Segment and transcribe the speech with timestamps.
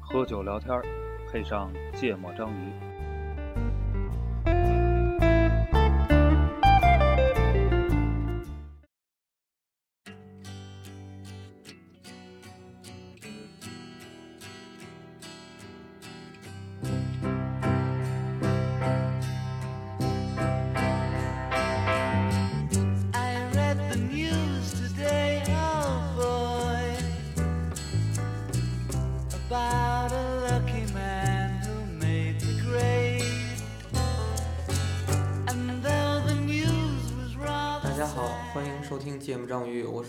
[0.00, 0.80] 喝酒聊天，
[1.30, 2.93] 配上芥末章鱼。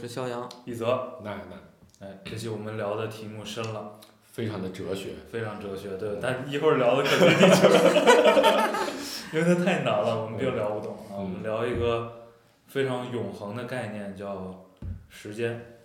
[0.08, 0.48] 是肖阳。
[0.66, 8.86] 一泽，那那哎，这期我们聊的题目深了，非常的哲学，非常哲学，对，但一会儿聊的可接地气了，
[9.34, 11.18] 因为它太难了，我们并聊不懂啊。
[11.18, 12.28] 我们聊一个
[12.68, 14.66] 非常永恒的概念，叫
[15.10, 15.80] 时间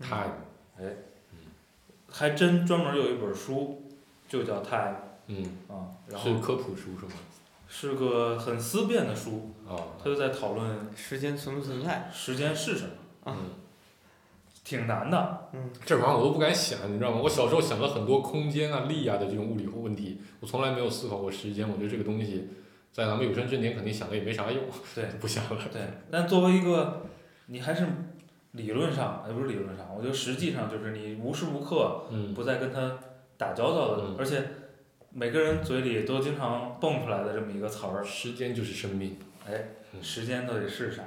[0.00, 0.32] ，time
[2.08, 3.82] 还真专门有一本书，
[4.28, 4.78] 就叫《Time》
[5.26, 7.12] 嗯啊，然后是科普书是吗？
[7.68, 12.10] 是个很思辨的书，哦，他就在讨论时间存不存在？
[12.12, 12.90] 时间是什么，
[13.26, 13.34] 嗯，
[14.64, 15.48] 挺难的，
[15.84, 17.20] 这玩意儿我都不敢想，你知道吗？
[17.22, 21.68] 我小时候想了很多空间啊、力啊的这种物理问题，我从来没有思考过时间。
[21.68, 22.48] 我觉得这个东西
[22.92, 24.62] 在咱们有生之年肯定想了也没啥用，
[24.94, 25.60] 对，不想了。
[25.72, 27.02] 对，但作为一个，
[27.46, 27.86] 你还是
[28.52, 32.98] 理论上，也不是理论上，我觉得实际上就是你无时无刻嗯不在跟他
[33.36, 34.42] 打交道的，嗯而且
[35.10, 41.02] 每个人嘴里都经常蹦出来的这么一个词儿，时间就是生命，哎，嗯时间到底是啥？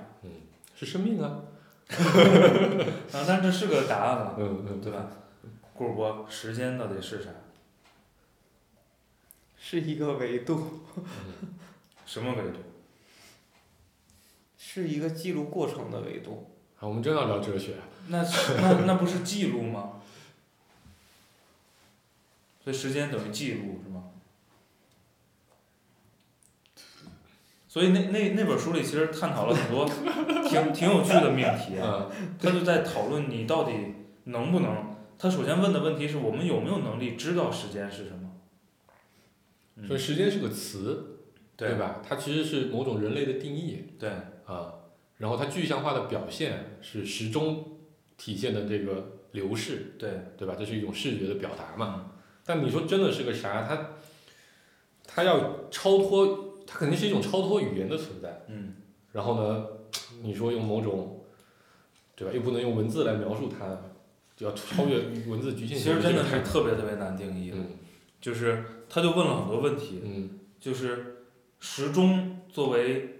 [0.76, 1.42] 是生命啊。
[3.14, 5.08] 啊，但这是个答案了，嗯嗯，对吧？
[5.74, 7.30] 顾主播，时间到底是啥？
[9.58, 10.82] 是一个维度，
[12.06, 12.60] 什么维度？
[14.58, 16.52] 是一个记录过程的维度。
[16.80, 17.76] 啊，我们真要聊哲学。
[18.08, 20.02] 那那那不是记录吗？
[22.64, 24.04] 所以时间等于记录是吗？
[27.76, 29.86] 所以那那那本书里其实探讨了很多
[30.48, 32.10] 挺挺有趣的命题，嗯
[32.40, 33.74] 他就在讨论你到底
[34.24, 34.96] 能不能。
[35.20, 38.32] 他首先问的问题是我们有没有能力知道时间是什么？
[39.76, 41.18] 嗯所以时间是个词，
[41.58, 41.78] 对对？
[41.78, 42.00] 吧？
[42.02, 44.10] 它其实是某种人类的定义对
[44.46, 44.72] 啊，
[45.18, 47.78] 然后它具象化的表现是时钟
[48.16, 50.56] 体现的这个流逝，对，对吧？
[50.58, 51.96] 这是一种视觉的表达嘛。
[51.98, 52.12] 嗯
[52.46, 53.64] 但你说真的是个啥？
[53.68, 53.90] 它
[55.06, 58.44] 它要超脱，它肯定是一种超脱语言的存在。
[58.48, 58.74] 嗯，
[59.12, 59.66] 然后呢，
[60.22, 61.24] 你说用某种，
[62.16, 62.34] 对吧？
[62.34, 63.82] 又不能用文字来描述它，
[64.36, 65.78] 就要超越文字局限性。
[65.78, 67.66] 其实真的是特别特别难定义的，嗯
[68.22, 71.18] 就是他就问了很多问题，嗯就是
[71.60, 73.20] 时钟作为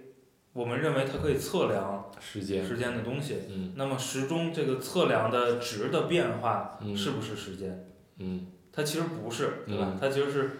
[0.52, 7.88] 我们认为它可以测量时间，时间的东西，嗯那么时钟这个测量的值的变化嗯是不是时间？
[8.18, 9.98] 嗯它其实不是，对吧嗯？
[10.00, 10.50] 它其实是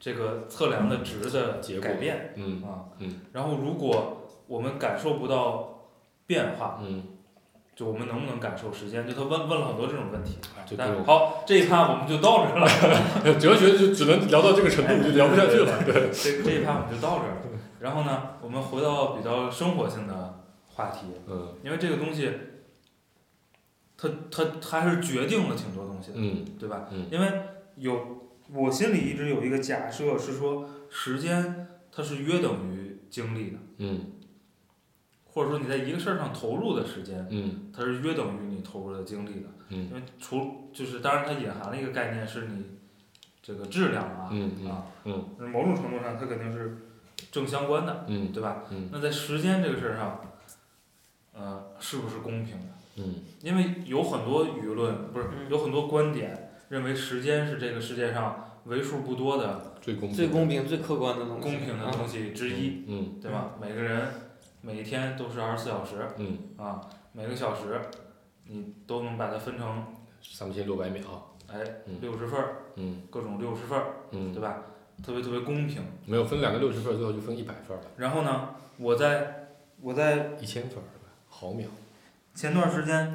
[0.00, 2.88] 这个测量的值的改变嗯啊。
[2.98, 5.90] 嗯然后如果我们感受不到
[6.26, 7.04] 变化，嗯，
[7.76, 9.06] 就我们能不能感受时间？
[9.06, 10.38] 就他问问了很多这种问题。
[10.56, 12.66] 啊就但好，这一趴我们就到这儿了。
[13.38, 15.84] 哲学就只能聊到这个程度，就聊不下去了。
[15.84, 17.36] 对，这这一趴我们就到这儿了。
[17.80, 22.30] 然后呢，我们回到比较生活性的话题，嗯因为这个东西，
[23.96, 26.86] 它它它还是决定了挺多东西的，嗯对吧？
[26.90, 27.26] 嗯因为
[27.76, 28.19] 有
[28.52, 34.12] 我心里一直有一个假设是说，时间它是约等于精力的，嗯
[35.32, 39.46] 或者说你在一个事儿上投入的时间，嗯它是约等于你投入的精力的。
[39.68, 42.64] 嗯因为除就是当然它隐含了一个概念是你
[43.40, 46.76] 这个质量啊、嗯嗯啊，嗯某种程度上它肯定是
[47.30, 48.64] 正相关的，嗯对吧？
[48.70, 50.20] 嗯那在时间这个事儿上，
[51.32, 52.66] 呃，是不是公平的？
[52.96, 61.42] 嗯因为有很多舆论不是嗯有很多观点认为时间是这个世界上为数不多的最公平，最公平、最客观的东西。
[61.42, 63.56] 公平的东西之一，嗯对吧？
[63.60, 64.06] 每个人
[64.60, 66.80] 每一天都是二十四小时嗯，啊，
[67.12, 67.80] 每个小时
[68.44, 69.84] 你都能把它分成
[70.22, 74.62] 三千六百秒，哎嗯六十份儿，嗯各种六十份儿，嗯对，吧？
[75.04, 75.82] 特别特别公平。
[76.06, 79.48] 没有分两个六十份，最后就分一百份了，然后呢，我在
[79.80, 80.86] 我在一千份儿，
[81.26, 81.66] 毫秒。
[82.32, 83.12] 前段时间，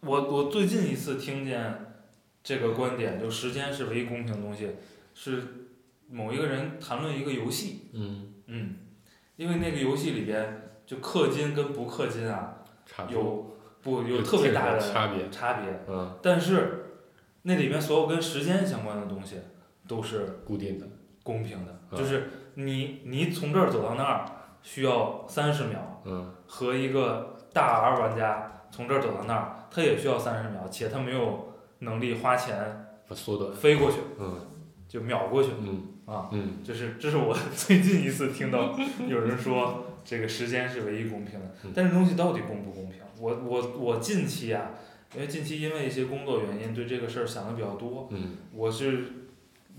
[0.00, 1.85] 我我最近一次听见
[2.46, 4.76] 这个观点，就时间是唯一公平的东西，
[5.14, 5.42] 是
[6.08, 8.76] 某一个人谈论一个游戏，嗯，嗯，
[9.34, 15.28] 因为那个游戏里边就氪金跟不氪金啊，差有不有特别大的差别。
[15.28, 17.00] 差别，嗯但是
[17.42, 19.40] 那里面所有跟时间相关的东西
[19.88, 20.86] 都是固定的，
[21.24, 24.24] 公平的，嗯就是你你从这儿走到那儿
[24.62, 34.46] 需要三十秒，嗯和一个大 R 玩家从这儿走到那儿，他也需要三十秒，且他没有能力花钱把缩短，飞过去，嗯。
[34.88, 35.50] 就秒过去。
[35.60, 35.82] 嗯。
[36.06, 36.28] 啊。
[36.32, 36.58] 嗯。
[36.64, 38.78] 这是这是我 最近一次听到
[39.08, 43.00] 有人说这个时间是唯一公平的嗯，但是东西到底公不公平？
[43.18, 44.70] 我我我近期啊，
[45.14, 48.36] 因为近期因为一些工作原因，对这个事儿想的比较多，嗯。
[48.52, 49.04] 我是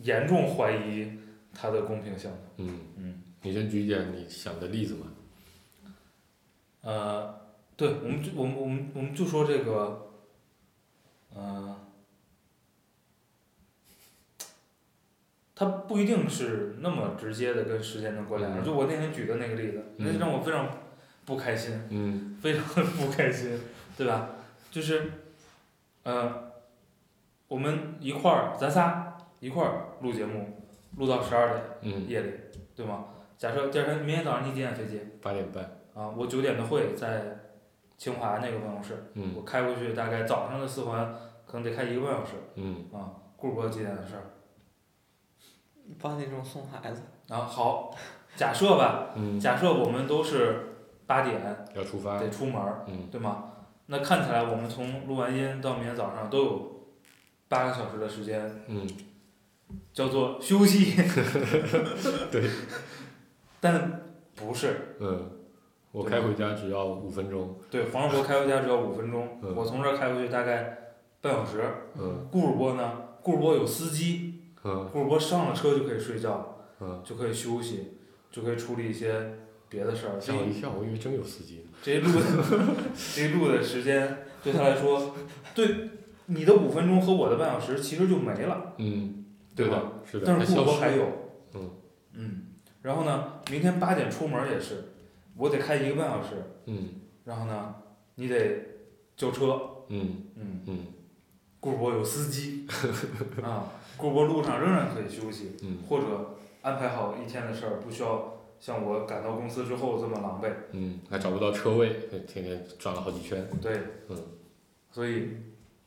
[0.01, 1.11] 严重怀疑
[1.53, 2.37] 它的公平性的。
[2.57, 5.05] 嗯，嗯，你先举一点你想的例子嘛，
[6.81, 7.39] 呃，
[7.75, 10.09] 对，我们就我们我们我们就说这个，
[11.33, 11.75] 呃，
[15.59, 18.61] 它不一定是那么直接的跟时间的关联。
[18.61, 20.67] 嗯就我那天举的那个例子，那嗯让我非常
[21.25, 23.59] 不开心，嗯 非常不开心，
[23.97, 24.29] 对吧？
[24.69, 25.11] 就是，
[26.03, 26.51] 呃，
[27.47, 30.61] 我们一块儿，咱仨一块儿录节目，
[30.97, 32.31] 录到十二点嗯，夜里，
[32.75, 33.05] 对吗？
[33.35, 35.01] 假设第二天明天早上你几点飞机？
[35.23, 35.63] 八点半，
[35.95, 37.39] 啊，我九点的会在
[37.97, 41.15] 清华那个办公室，嗯我开过去大概早上的四环
[41.47, 43.09] 可能得开一个半小时嗯啊。
[43.35, 44.23] 顾博几点的事儿？
[46.01, 47.95] 八点钟送孩子，啊，好，
[48.35, 50.75] 假设吧， 嗯，假设我们都是
[51.05, 51.41] 八点
[51.75, 53.45] 要出发，得出门儿，嗯对吗？
[53.87, 56.71] 那看起来我们从录完音到明天早上都有
[57.47, 58.87] 八个小时的时间，嗯
[59.93, 60.93] 叫做休息。
[62.31, 62.49] 对。
[63.59, 64.03] 但
[64.35, 65.31] 不是，嗯，
[65.91, 70.77] 我开回家只要五分钟，对，黄世博开回家只要五分钟，嗯我从这儿开回去大概
[71.21, 71.63] 半小时。
[71.97, 72.91] 嗯顾主播呢？
[73.23, 74.36] 顾主播有司机，
[74.67, 74.89] 嗯。
[74.91, 77.93] 顾主播上了车就可以睡觉，嗯，就可以休息，
[78.29, 79.37] 就可以处理一些
[79.69, 80.19] 别的事儿。
[80.19, 82.25] 吓我一跳，我以为真有司机呢，这一路的
[83.15, 85.15] 这一路的时间对他来说，
[85.55, 85.89] 对
[86.27, 89.25] 你的五分钟和我的半小时其实就没了，嗯，
[89.55, 89.93] 对吧？
[90.05, 91.05] 是的，但是顾主它消失了，播还有，
[91.53, 91.71] 嗯。
[92.19, 92.41] 嗯，
[92.81, 94.85] 然后呢，明天八点出门也是，
[95.35, 96.29] 我得开一个半小时，
[96.65, 96.89] 嗯。
[97.25, 97.75] 然后呢，
[98.15, 98.65] 你得
[99.15, 100.23] 叫车，嗯。
[100.35, 100.79] 嗯，嗯。
[101.59, 102.65] 顾主播有司机，
[103.43, 105.57] 啊，顾主播路上仍然可以休息。
[105.61, 110.51] 嗯或者安排好一天的事儿，不需要像我赶到公司之后这么狼狈。
[110.71, 111.89] 嗯，还找不到车位，
[112.27, 113.77] 天天转了好几圈，对，
[114.09, 114.17] 嗯，
[114.91, 115.29] 所以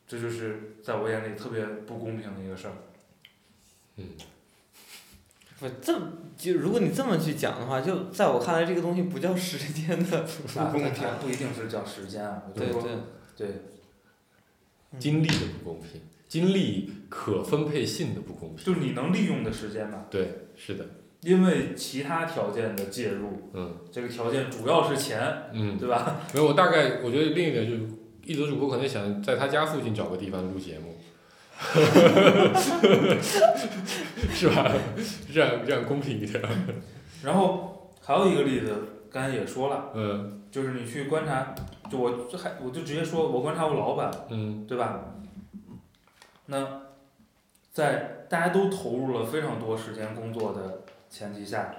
[0.07, 2.73] 这就是在我眼里特别不公平的一个事儿。
[3.97, 4.05] 嗯
[5.59, 11.07] 不这么就如果你这么去讲的话，就在我看来，这个东西不叫时间的不啊，公平。
[11.21, 12.81] 不一定是叫时间啊，我就对说
[13.37, 20.85] 对，对精力的不公平，精力可分配性的不公平，就是你能利用的时间吧，对，是的，
[21.23, 23.75] 因为其他条件的介入，嗯。
[23.91, 25.19] 这个条件主要是钱，
[25.51, 26.21] 嗯，对吧？
[26.33, 27.81] 没有，我大概我觉得另一点就是，
[28.23, 30.95] 一则主播可能想在他家附近找个地方录节目，
[34.31, 34.71] 是吧？
[35.33, 36.41] 这样这样公平一点，
[37.25, 38.73] 然后还有一个例子，
[39.11, 40.37] 刚才也说了，嗯。
[40.49, 41.55] 就是你去观察，
[41.89, 44.65] 就我这还我就直接说，我观察我老板，嗯。
[44.65, 45.13] 对吧？
[46.51, 46.81] 那
[47.71, 51.73] 在大家都投入了非常多时间工作的前提下，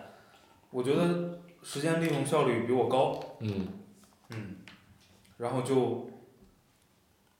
[0.70, 3.68] 我觉得时间利用效率比我高，嗯。
[4.30, 4.56] 嗯，
[5.36, 6.08] 然后就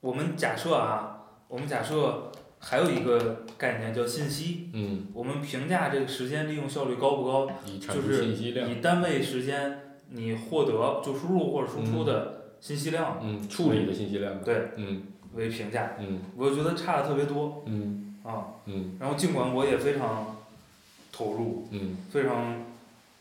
[0.03, 14.73] 我们假设啊，我们假设还有一个概念叫信息，嗯，我们评价这个时间利用效率高不高，就是信息量，以单位时间你获得就输入或者输出的信息量嗯，处理的信息量，对。
[14.77, 18.61] 嗯为评价，嗯我觉得差的特别多嗯啊。
[18.67, 20.37] 嗯然后尽管我也非常
[21.11, 22.63] 投入，嗯非常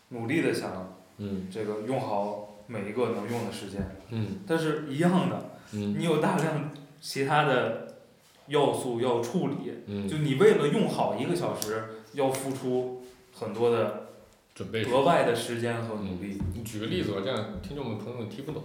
[0.10, 7.96] 努力的想嗯这个用好每一个能用的时间，嗯但是一样的，嗯你有大量其他的
[8.48, 13.03] 要素要处理，嗯，就你为了用好一个小时，要付出
[13.34, 14.08] 很多的
[14.53, 16.38] 准备额外的时间和努力。
[16.53, 18.63] 你举个例子吧，这样听众们朋友们听不懂，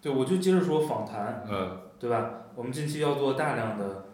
[0.00, 2.30] 对，我就接着说访谈，嗯对吧？
[2.54, 4.06] 我们近期要做大量的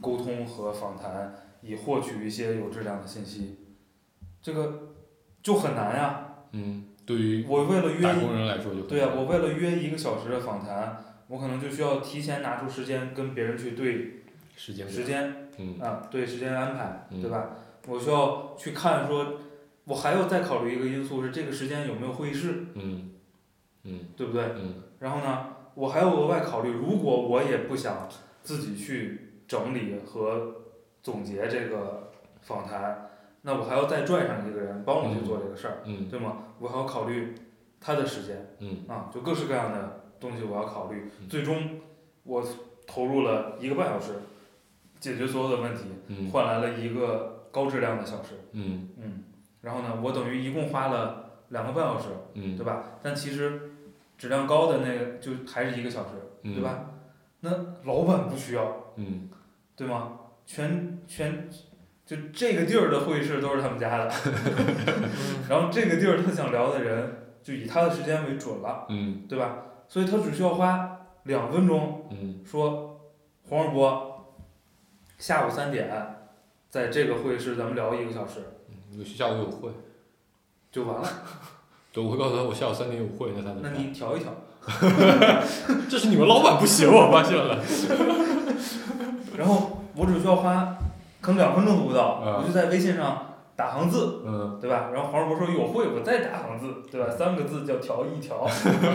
[0.00, 3.58] 沟通和访谈，以获取一些有质量的信息，
[4.40, 4.94] 这个
[5.42, 6.28] 就很难呀。
[6.52, 14.22] 嗯，对于我为了约打工人来说就对呀、我为了约一个小时的访谈，我可能就需要提前拿出时间跟别人去对
[14.56, 17.50] 时间时间嗯啊，对时间安排，嗯对吧？
[17.86, 19.40] 我需要去看说，
[19.84, 23.10] 我还要再考虑一个因素是这个时间有没有会议室，嗯
[23.84, 24.44] 嗯对不对？
[24.56, 28.08] 嗯然后呢，我还要额外考虑，如果我也不想
[28.42, 30.54] 自己去整理和
[31.02, 32.10] 总结这个
[32.42, 33.10] 访谈，
[33.42, 36.44] 那我还要再拽上一个人帮我去做这个事儿，嗯对吗？
[36.58, 37.34] 我还要考虑
[37.80, 38.54] 他的时间。
[38.60, 41.80] 嗯啊，就各式各样的东西我要考虑，嗯最终
[42.22, 42.44] 我
[42.86, 44.12] 投入了一个半小时，
[45.00, 48.34] 解决所有的问题，嗯换来了一个高质量的小时。
[48.52, 49.24] 嗯嗯，
[49.62, 52.84] 然后呢，我等于一共花了两个半小时，嗯对吧？
[53.02, 53.71] 但其实
[54.22, 56.10] 质量高的那个就还是一个小时，
[56.44, 56.84] 嗯对吧？
[57.40, 57.50] 那
[57.82, 59.28] 老板不需要，嗯
[59.74, 60.12] 对吗？
[60.46, 61.50] 全全
[62.06, 64.14] 就这个地儿的会议室都是他们家的，
[65.50, 69.56] 然后这个地儿他想聊的人就以他的时间为准了，嗯对吧？
[69.88, 73.00] 所以他只需要花两分钟嗯说，
[73.48, 74.36] 黄世波，
[75.18, 75.90] 下午三点，
[76.70, 78.38] 在这个会议室咱们聊一个小时
[78.92, 79.72] 嗯，下午有会，
[80.70, 81.08] 就完了。
[81.92, 83.70] 对，我会告诉他我下午三点有会，那他怎么那？
[83.78, 84.32] 你调一调，
[85.90, 87.58] 这是你们老板不行，我发现了。
[89.36, 90.76] 然后我只需要花
[91.20, 94.88] 可能两分钟都不到，啊我就在微信上打行字，嗯对吧？
[94.92, 97.10] 然后黄世博说有会，我再打行字，对吧？
[97.10, 98.46] 三个字叫调一调，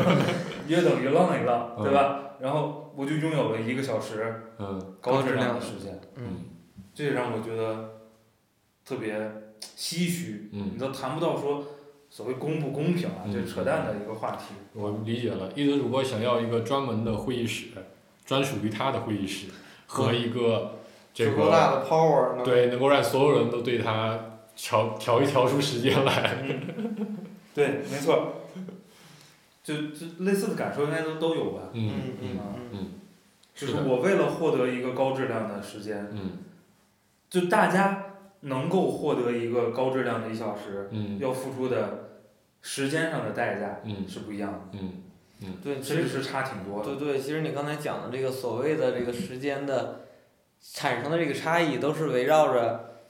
[0.68, 2.20] 约等于浪一浪，对吧？
[2.40, 6.46] 然后我就拥有了一个小时嗯高质量的时间，嗯，
[6.94, 7.90] 这也让我觉得
[8.86, 9.16] 特别
[9.76, 10.50] 唏嘘。
[10.52, 11.64] 你嗯，都谈不到说
[12.10, 14.56] 所谓公不公平啊，嗯这扯淡的一个话题。
[14.74, 15.52] 我理解了。
[15.56, 17.68] 一德主播想要一个专门的会议室，
[18.26, 19.48] 专属于他的会议室，
[19.86, 20.80] 和一个
[21.14, 24.20] 这足够大个的 power 能对能够让所有人都对他
[24.56, 26.38] 调调一调出时间来。
[27.54, 28.34] 对，没错。
[29.64, 31.64] 就就类似的感受应该都都有吧。
[31.74, 32.92] 嗯嗯
[33.54, 36.38] 就是我为了获得一个高质量的时间，嗯
[37.30, 38.07] 就大家
[38.42, 42.22] 能够获得一个高质量的一小时，嗯要付出的
[42.62, 44.80] 时间上的代价嗯是不一样的，
[45.42, 46.96] 嗯对，其实是差挺多的。
[46.96, 50.08] 对对，其实你刚才讲的这个所谓的这个时间的
[50.60, 53.02] 产生的这个差异，都是围绕着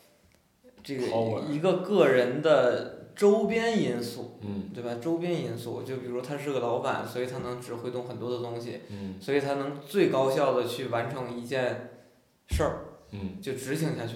[0.83, 1.05] 这个
[1.49, 4.95] 一个个人的周边因素，嗯对吧？
[5.01, 11.91] 周边因素，就比如他是个老板，所以他能指挥动很多的东西，嗯所以他能最高效的去完成一件
[12.49, 14.15] 事儿，嗯就执行下去，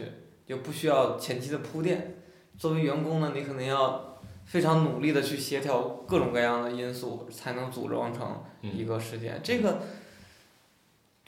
[0.52, 2.18] 就不需要前期的铺垫。
[2.58, 9.40] 作为员工呢，你可能要非常努力的去协调各种各样的因素，才能组织完成一嗯个时间。
[9.42, 9.80] 这个，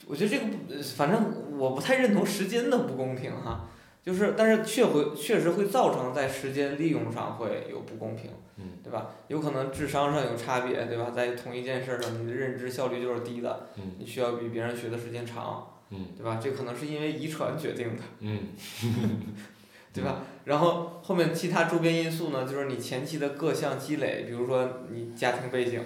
[0.06, 3.70] 我觉得这个不，反正我不太认同时间的不公平哈。
[4.04, 9.12] 就是，但是确会确实会造成在时间利用上会有不公平，嗯对吧？
[9.28, 11.10] 有可能智商上有差别，对吧？
[11.10, 16.40] 在同一件事上，你的认知效率就是低的，嗯你需要比别人学的时间长，嗯对吧？
[16.42, 18.48] 这可能是因为遗传决定的，嗯
[19.92, 20.22] 对吧？
[20.44, 25.80] 然后后面其他周边因素呢，就是你前期的各项积累，比如说你家庭背景，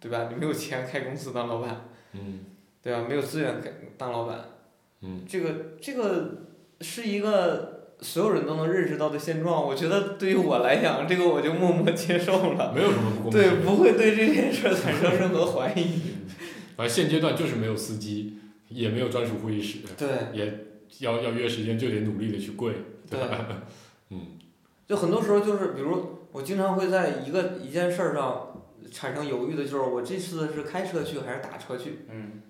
[0.00, 0.28] 对吧？
[0.30, 2.40] 你没有钱开公司当老板，嗯
[2.82, 3.04] 对吧？
[3.08, 4.40] 没有资源开当老板，
[5.02, 6.44] 嗯这个这个
[6.80, 9.66] 是一个所有人都能认识到的现状。
[9.66, 13.32] 我觉得对于我来讲，这个我就默默接受了，没有什么不公平。
[13.32, 16.00] 对，不会对这件事产生任何怀疑。
[16.76, 20.66] 反正现阶段就是没有司机，也没有专属会议室，对也
[21.00, 22.74] 要要约时间就得努力的去跪，
[23.08, 23.62] 对，吧？
[24.10, 24.38] 嗯
[24.86, 32.06] 就很多时候就是，比如我经常会在一个一件事儿上产生犹豫的，就是我这次是开车去还是打车去？
[32.08, 32.42] 嗯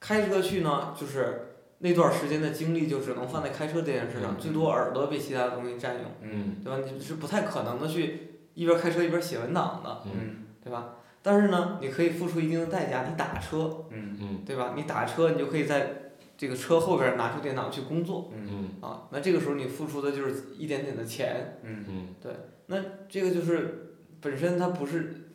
[0.00, 6.78] 开车去呢，就是那段时间的精力就只能放在开车这件事上，嗯最多耳朵被其他东西占用，嗯对吧？
[6.92, 10.96] 你是不太可能的去一边开车一边写文档的，嗯嗯对吧？
[11.26, 14.74] 但是呢，你可以付出一定的代价，你打车，嗯嗯对吧？
[14.76, 19.08] 你打车，你就可以在这个车后边拿出电脑去工作嗯嗯啊。
[19.10, 22.30] 那这个时候你付出的就是一点点的钱，嗯嗯对，
[22.66, 22.76] 那
[23.08, 25.26] 这个就是本身它不是，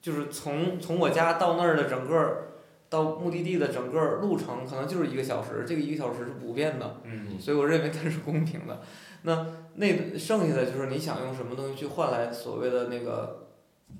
[0.00, 2.52] 就是从从我家到那儿的整个儿
[2.88, 8.80] 到目的地的整个儿路程可能就是一个小时，这个一个小时是不变的，嗯所以我认为它是公平的。
[9.24, 13.45] 那那剩下的就是你想用什么东西去换来所谓的那个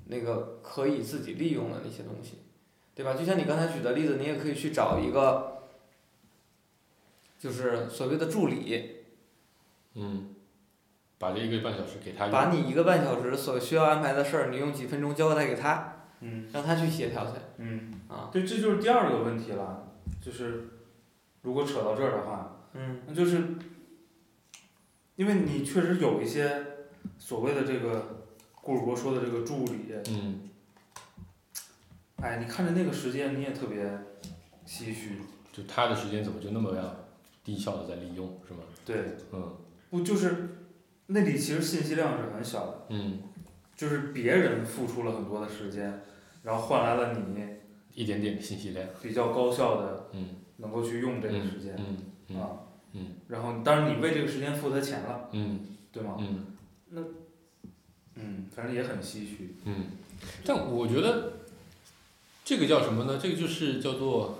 [0.09, 2.39] 那个可以自己利用的那些东西，
[2.95, 3.13] 对吧？
[3.13, 5.63] 就像你刚才举的例子，你也可以去找一个，
[7.37, 8.95] 就是所谓的助理，
[9.95, 10.33] 嗯，
[11.17, 17.33] 把这一个半小时给他，把你一个半小时所需要安排的事儿，你用几分钟交代给他，嗯让他去协调去。
[17.57, 20.69] 嗯，啊，对，这就是第二个问题了，就是
[21.41, 23.43] 如果扯到这儿的话，嗯那就是
[25.15, 26.65] 因为你确实有一些
[27.17, 28.26] 所谓的这个
[28.67, 30.41] 顾主播说的这个助理，嗯。
[32.17, 33.85] 哎，你看着那个时间你也特别
[34.65, 35.21] 唏嘘，
[35.53, 36.93] 就他的时间怎么就那么样
[37.45, 38.59] 低效的在利用，是吗？
[38.83, 39.55] 对，嗯。
[39.89, 40.49] 不就是
[41.05, 43.19] 那里其实信息量是很小的，嗯，
[43.73, 46.01] 就是别人付出了很多的时间，
[46.43, 47.45] 然后换来了你
[47.93, 50.41] 一点点的信息量，比较高效的嗯。
[50.57, 51.97] 能够去用这个时间、嗯
[52.27, 52.49] 嗯啊，
[52.91, 53.11] 嗯。
[53.29, 56.17] 然后当然你为这个时间付他钱了，嗯对吗？
[56.19, 56.45] 嗯
[58.19, 59.55] 嗯，反正也很唏嘘。
[59.65, 59.85] 嗯，
[60.45, 61.33] 但我觉得
[62.43, 63.19] 这个叫什么呢？
[63.21, 64.39] 这个就是叫做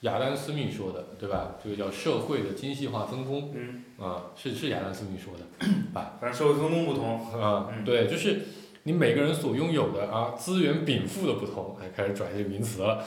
[0.00, 1.54] 亚当·斯密说的，对吧？
[1.62, 5.66] 这个叫社会的精细化分工嗯，啊，是是亚当·斯密说的。
[5.94, 8.42] 反正社会分工不同，啊，嗯对，就是
[8.82, 13.04] 你每个人所拥有的啊资源禀赋的不同，哎，开始转这个名词了，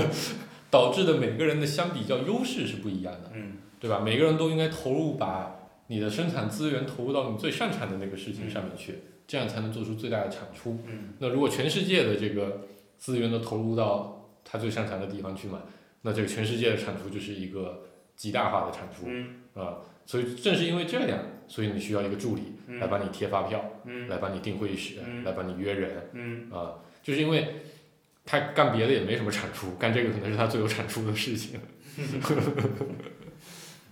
[0.70, 4.00] 导致的每个人的相比较优势是不一样的，嗯对吧？
[4.00, 10.80] 每个人都应该投入把你的生产资源投入到你最擅长的那个事情上面去，这样才能做出最大的产出。
[10.86, 12.66] 嗯那如果全世界的这个
[12.98, 15.62] 资源都投入到他最擅长的地方去嘛，
[16.02, 17.84] 那这个全世界的产出就是一个
[18.16, 19.78] 极大化的产出嗯啊。
[20.06, 22.42] 所以正是因为这样，所以你需要一个助理
[22.78, 23.70] 来嗯帮你贴发票。
[23.86, 27.56] 嗯来帮你订会议室，嗯来帮你约人嗯啊，就是因为
[28.24, 31.60] 他干别的也没什么产出，干这个可能是他最有产出的事情。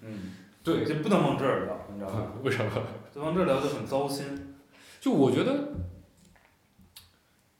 [0.02, 2.32] 嗯，对，就不能往这儿聊，你知道吗？
[2.44, 2.70] 为什么？
[3.14, 4.54] 就往这儿聊就很糟心。
[5.00, 5.72] 就我觉得，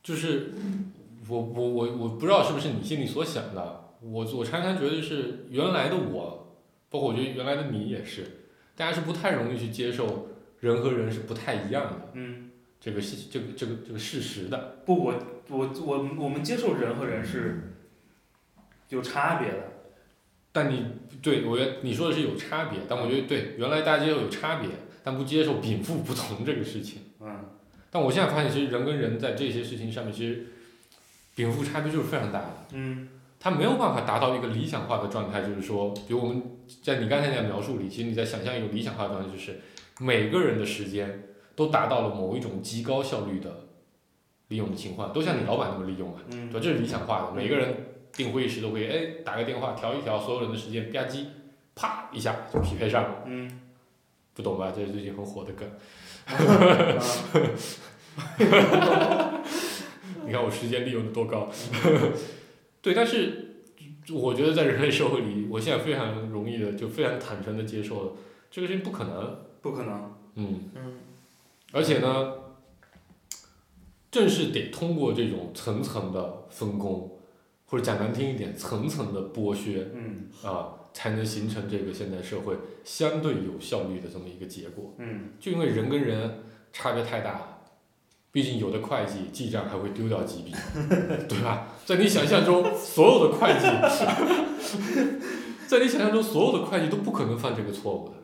[0.03, 0.53] 就是
[1.29, 6.57] 我我我我不知道是不是你心里所想的，我我常常觉得是原来的我，
[6.89, 8.25] 包括我觉得原来的你也是，
[8.77, 10.29] 大家是不太容易去接受
[10.61, 14.77] 人和人是不太一样的嗯，这个事这个这个这个事实的。
[14.87, 15.15] 不，我
[15.49, 17.75] 我我我们接受人和人是
[18.91, 19.73] 有差别的。
[20.55, 20.87] 但你
[21.23, 24.69] 对我觉得你说的是有差别，但我觉得对原来大家接受有差别，
[25.05, 27.03] 但不接受禀赋不同这个事情。
[27.21, 27.37] 嗯
[27.91, 30.47] 但我现在发现，其实人跟人在这些事情上面，其实
[31.35, 32.67] 禀赋差别就是非常大的。
[32.73, 36.43] 嗯他没有办法达到一个理想化的状态，就是说，比如我们
[36.83, 39.61] 在你刚才那样描述里，其实你在想象一个理想化的状态，就是
[39.99, 41.25] 每个人的时间
[41.57, 43.67] 都达到了某一种极高效率的
[44.49, 46.61] 利用的情况，都像你老板那么利用嘛，嗯对吧？
[46.63, 47.75] 这是理想化的，每个人
[48.13, 51.25] 订会议室都会，哎，打个电话调一调，所有人的时间吧唧，
[51.75, 53.61] 啪一下就匹配上了，嗯
[54.35, 54.73] 不懂吧？
[54.75, 55.69] 这是最近很火的梗。
[60.25, 61.51] 你看我时间利用的多高，
[62.81, 63.65] 对，但是
[64.11, 68.13] 我觉得在人类社会里，我现在非常容易的就非常坦诚的接受了
[68.51, 70.15] 这个事情不可能，不可能。
[70.37, 70.99] 嗯，嗯
[71.73, 72.35] 而且呢，
[74.11, 77.12] 正是得通过这种层层的分工，
[77.73, 82.55] 或者讲难听一点，层层的剥削嗯啊，才能形成这个现代社会
[82.85, 84.93] 相对有效率的这么一个结果。
[84.99, 87.59] 嗯就因为人跟人差别太大了，
[88.31, 90.53] 毕竟有的会计记账还会丢掉几笔，
[91.27, 91.69] 对吧？
[91.87, 93.67] 在你想象中，所有的会计，
[95.67, 98.15] 在你想象中，所有的会计都不可能犯这个错误的。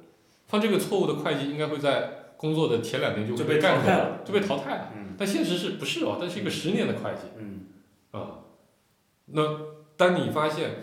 [0.46, 4.92] 犯这个错误的会计应该会在工作的前两年就会被干掉了就被淘汰了。
[4.94, 6.18] 嗯但现实是不是哦？
[6.20, 7.62] 但是一个十年的会计嗯
[8.12, 8.44] 啊，
[9.32, 9.60] 那
[9.96, 10.76] 当你发现，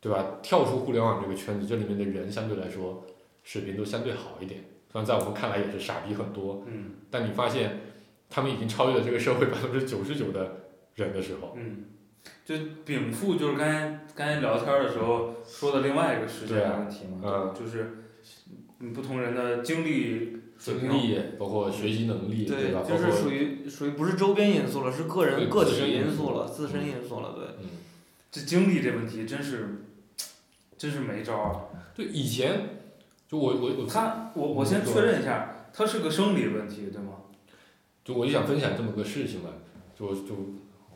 [0.00, 0.38] 对吧？
[0.42, 3.04] 跳出互联网这个圈子，这里面的人相对来说
[3.42, 6.92] 水平都相对好一点，虽然在我们看来也是傻逼很多，嗯。
[7.10, 7.80] 但你发现
[8.28, 11.86] 他们已经超越了这个社会百分之九十九的人的时候，嗯，
[12.44, 18.04] 就禀赋就是刚才刚才聊天的时候说的另外一个实践对啊的问题嘛，嗯就是
[18.78, 27.46] 嗯不同人的经历经历包括学习能力，对吧？，就是属于属于不是周边因素了，是个人个体因素因素了，自身因素了，对。
[27.62, 27.70] 嗯，
[28.30, 29.86] 这经历这问题真是
[30.76, 31.56] 真是没招儿。
[31.94, 32.80] 对以前
[33.26, 37.12] 就我我我他我我先确认一下，他是个生理问题对吗？
[38.04, 39.50] 就我就想分享这么个事情嘛，
[39.98, 40.34] 就就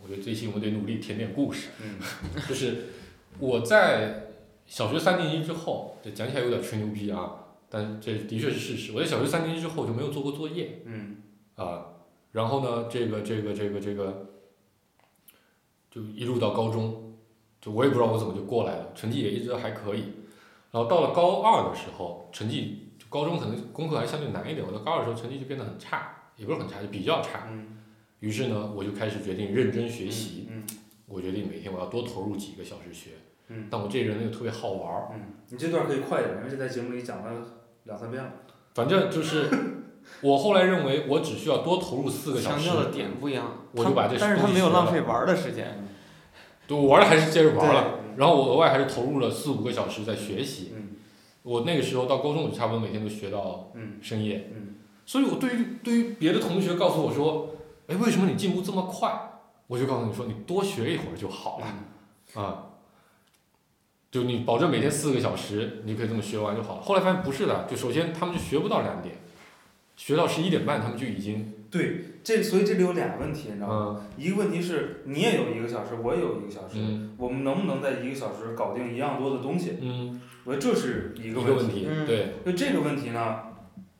[0.03, 1.69] 我觉得这一期我们得努力填点故事。
[1.83, 1.97] 嗯
[2.49, 2.85] 就是
[3.39, 4.27] 我在
[4.67, 7.44] 小学三年级之后，这讲起来有点吹牛逼啊，
[7.75, 8.93] 但这的确是事实。
[8.93, 11.17] 我在小学三年级之后就没有做过作业嗯
[11.57, 11.87] 啊，
[12.31, 14.29] 然后呢，这个这个这个这个，
[15.91, 17.17] 就一路到高中，
[17.61, 20.05] 就我也不知道我怎么就过来了，成绩也一直还可以。
[20.71, 27.49] 然后到了高二的时候，成绩就高中可能功课还相对难一点，我到高二的时候成绩就变得很差，也不是很差，就比较差。
[27.51, 27.79] 嗯
[28.21, 30.47] 于是呢，我就开始决定认真学习。
[30.49, 30.65] 嗯
[31.07, 33.11] 我决定每天我要多投入几个小时学。
[33.49, 38.31] 嗯但我这人又特别好玩儿，嗯，你这段可以快一点，因为这在节目里讲了两三遍了。
[38.75, 39.49] 反正就是
[40.21, 45.87] 我后来认为我只需要多投入四个小时，强调的点不一样，我就把这但是他没有浪费玩的时间。
[46.67, 50.73] 对我玩了还是接着玩了，嗯然后我额外还是投入了四五个小时在学习。
[50.77, 50.91] 嗯
[51.43, 54.51] 我那个时候到高中，我就差不多每天都学到嗯深夜。
[54.55, 57.51] 嗯所以我对于对于别的同学告诉我说，
[57.87, 59.13] 哎，为什么你进步这么快？
[59.67, 61.67] 我就告诉你说，你多学一会儿就好了。
[62.37, 62.65] 嗯啊，
[64.15, 66.81] 就你保证每天四个小时，你可以这么学完就好了。
[66.81, 69.17] 后来发现不是的，就首先他们就学不到两点，
[69.97, 73.97] 学到十一点半他们就已经，对，这所以这里有俩问题，你知道吗？
[73.99, 79.79] 嗯一个问题是你也有一个小时，我也有一个小时，嗯我们能不能在一个小时搞定一样多的东西？
[79.81, 81.51] 嗯，我觉得这是一一个问题。
[81.51, 83.39] 个问题，嗯对，就这个问题呢，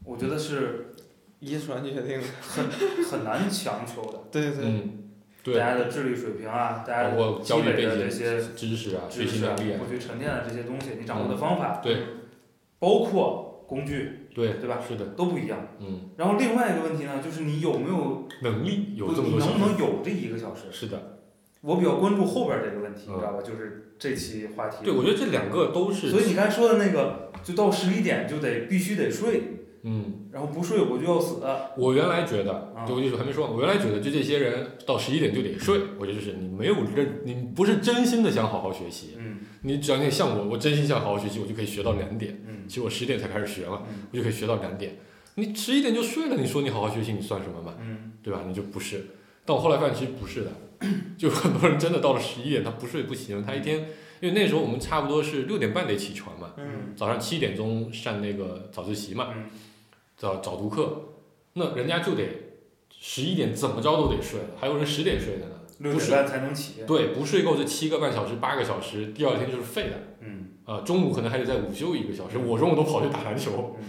[0.05, 0.95] 我觉得是
[1.41, 2.25] 遗传决定的。
[2.41, 2.65] 很
[3.05, 4.21] 很难强求的。
[4.31, 4.65] 对对。
[4.65, 5.04] 嗯，
[5.45, 7.11] 对，家的智力水平啊，大家
[7.43, 11.99] 积累的这些知识啊、学知识啊，习能力啊，过去沉淀的这些东西，你掌握的方法，对，
[12.79, 15.69] 包括工具对对吧是的，都不一样。
[15.81, 20.63] 嗯，然后另外一个问题呢，就是你有没有能力有这么你能不多小时，能有这一个小时？
[20.73, 21.19] 是的，
[21.61, 23.43] 我比较关注后边这个问题，嗯你知道吧？
[23.43, 24.79] 就是这期话题。
[24.83, 29.54] 对，我觉得这两个都是，所以你刚才说的那个，就到十一点就得必须得睡，
[29.85, 31.43] 嗯，然后不睡我就要死。
[31.77, 32.85] 我原来觉得，啊。
[32.87, 39.41] 就我就还没说完，我原来觉得就这些人到十一点就得睡，我觉得就是你没有认，你不是真心的想好好学习，嗯。
[39.63, 42.65] 你只要你像我，我真心想好好学习，我就可以学到两点，嗯。
[42.67, 44.07] 其实我十点才开始学嘛，嗯。
[44.11, 44.97] 我就可以学到两点，
[45.35, 47.75] 你十一点就睡了，你说你好好学习，你算什么嘛？
[47.81, 48.13] 嗯。
[48.23, 48.43] 对吧？
[48.49, 49.05] 你就不是。
[49.45, 50.51] 但我后来发现其实不是的，
[51.19, 53.81] 就很多人真的到了十一点他不睡不行，他一天，
[54.21, 56.95] 因为那时候我们差不多是六点半得起床嘛，嗯。
[56.97, 59.45] 早上七点钟上那个早自习嘛，嗯
[60.25, 61.03] 早早读课，
[61.53, 62.25] 那人家就得
[62.89, 65.57] 十一点怎么着都得睡了，还有人十点睡的呢。
[65.77, 66.81] 不是六点半才能起。
[66.87, 69.97] 对，不睡够这七个半小时、八个小时，第二天就是废的。
[70.21, 73.77] 嗯啊、中午可能还得再午休一个小时，我中午都跑去打篮球。
[73.79, 73.85] 嗯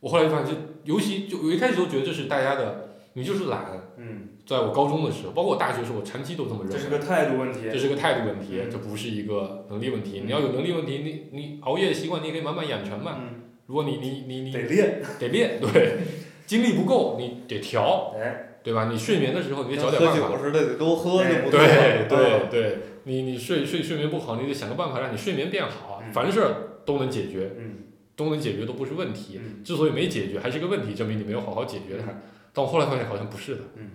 [0.00, 3.64] 我后来就发现，就尤其就我一开始都觉得这是大家的，你就是懒。
[3.96, 6.72] 嗯，在我高中的时候，包括我大学时候，我长期都这么认为。
[6.74, 7.60] 这是个态度问题。
[7.72, 10.20] 这是个态度问题，嗯这不是一个能力问题。
[10.20, 13.16] 嗯你要有能力问题，你你熬夜的习惯你可以慢慢养成嘛。
[13.18, 13.37] 嗯，
[13.68, 15.02] 如果你你你你得练。
[15.20, 15.98] 得练，对，
[16.46, 18.88] 精力不够你得调，哎，对吧？
[18.90, 20.26] 你睡眠的时候你得找点办法。
[20.26, 26.42] 喝酒似的，得多喝哎就不错对对嗯对，你你睡睡睡眠不好，你得想个办法让你睡眠变好，嗯凡事
[26.86, 27.74] 都能解决，嗯
[28.16, 29.38] 都能解决都不是问题。
[29.38, 32.20] 嗯之所以没解决，还是个问题，证明你没有好好解决它。
[32.54, 33.90] 但我后来发现好像不是的，嗯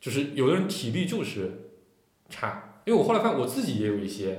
[0.00, 1.70] 就是有的人体力就是
[2.28, 4.38] 差，因为我后来发现我自己也有一些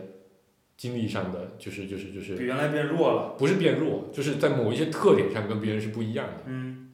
[0.80, 3.36] 精力上的，就是就是就是比原来变弱了。
[3.38, 6.44] 不是变弱，就是在某一些特点上跟别人是不一样的。
[6.46, 6.94] 嗯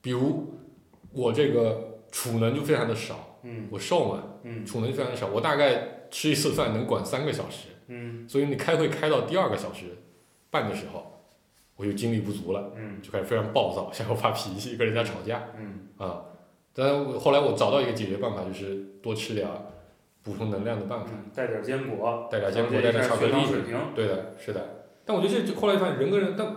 [0.00, 0.54] 比如
[1.12, 9.98] 我这个储能就非常的少，嗯我瘦嘛，嗯储能就非常少，我大概吃一次饭能管三个小时，嗯所以你开会开到第二个小时
[10.48, 11.20] 半的时候，
[11.76, 16.22] 我就精力不足了，嗯就开始非常暴躁，想要发脾气，跟人家吵架嗯啊。
[16.72, 19.54] 但后来我找到一个解决办法，就是多吃点儿
[20.26, 23.78] 补充能量的办法，嗯，带点坚果，带点坚果，带点巧克力，糖水平。
[23.94, 24.60] 对的，是的。
[25.04, 26.56] 但我觉得这后来发现人跟人，但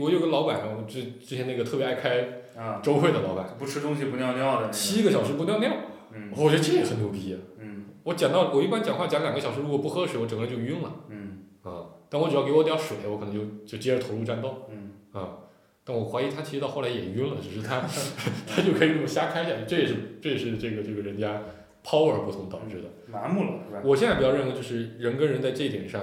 [0.00, 4.72] 我有个老板，我之之前那个特别爱开啊，周会的老板，不吃东西不尿尿的那个。
[4.72, 5.70] 七个小时不尿尿，
[6.12, 7.38] 嗯我觉得这也很牛逼啊。
[7.60, 11.86] 嗯我讲到我一般讲话讲两个小时，如果不喝水，我整个人就晕了嗯啊。
[12.08, 15.38] 但我只要给我点水，我可能就就接着投入战斗嗯啊。
[15.84, 17.82] 但我怀疑他其实到后来也晕了，只是他
[18.46, 21.42] 他就可以这么瞎开下去，这也是这也是这个这个人家
[21.86, 22.88] power 不同导致的。
[23.06, 23.80] 麻木了是吧？
[23.84, 26.02] 我现在比较认为就是人跟人在这一点上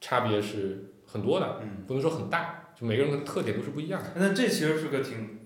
[0.00, 4.08] 差别是很多的，嗯，不能说很大，就每个人的特点都是不一样的。
[4.16, 5.40] 那这其实是个挺，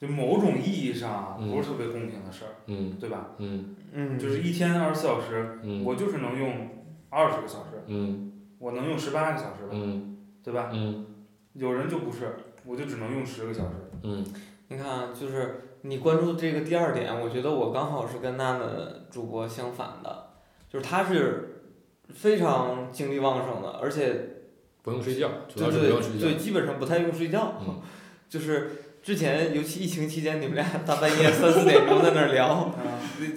[0.00, 3.32] 就某种意义上嗯不是特别公平的事儿，嗯对吧？
[3.38, 6.70] 嗯嗯，就是一天二十四小时，嗯我就是能用
[7.10, 10.70] 二十个小时，嗯我能用十八个小时吧，嗯对吧？
[10.72, 11.04] 嗯
[11.52, 13.74] 有人就不是，我就只能用十个小时。
[14.02, 14.24] 嗯
[14.68, 18.64] 你看啊，就是你关注这个第二点，我觉得我刚好是跟娜娜
[19.10, 20.28] 主播相反的，
[20.66, 21.62] 就是他是
[22.08, 24.36] 非常精力旺盛的，而且
[24.82, 26.36] 不用睡觉，主要是对对不用睡觉对，。
[26.36, 27.82] 基本上不太用睡觉，嗯
[28.30, 28.70] 就是
[29.02, 32.72] 之前尤其疫情期间，你们俩大半夜三四点钟在那儿聊，啊，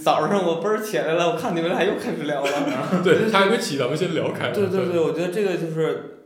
[0.02, 2.52] 早上我嘣儿起来了，我看你们俩又开始聊了。
[3.04, 4.52] 对他还没起，咱们先聊开。
[4.52, 6.24] 对对对，我觉得这个就是，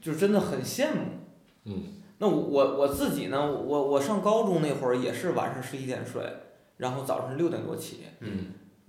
[0.00, 1.00] 就真的很羡慕。
[1.66, 1.82] 嗯
[2.18, 6.22] 那我我我自己呢，我我上高中那会儿也是晚上十一点睡，
[6.78, 8.46] 然后早上六点多起，嗯，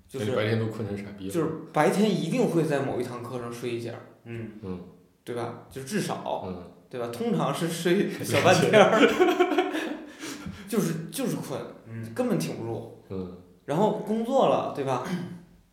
[0.07, 1.33] 就是白天都困成傻逼了。
[1.33, 3.91] 就是白天一定会在某一堂课上睡一觉，
[4.25, 4.79] 嗯嗯
[5.23, 5.65] 对吧？
[5.69, 7.07] 就至少，嗯对吧？
[7.13, 8.99] 通常是睡 小半天儿，
[10.67, 13.03] 就是就是困，嗯根本挺不住。
[13.09, 15.03] 嗯然后工作了，对吧？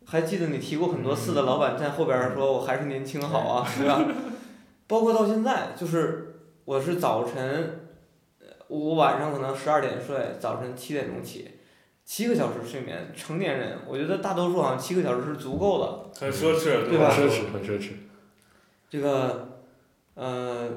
[0.05, 3.99] 还记得你提过很多次的老板在后边儿说我还是年轻好啊，对吧？
[4.85, 6.26] 包括到现在，就是
[6.67, 7.87] 我是早晨，
[8.41, 11.49] 呃我晚上可能十二点睡，早晨七点钟起，
[12.03, 16.19] 七个小时睡眠，成年人我觉得大多数好像七个小时是足够的。
[16.19, 17.91] 很奢侈，对吧奢侈，很奢侈。
[18.89, 19.61] 这个，
[20.15, 20.69] 呃，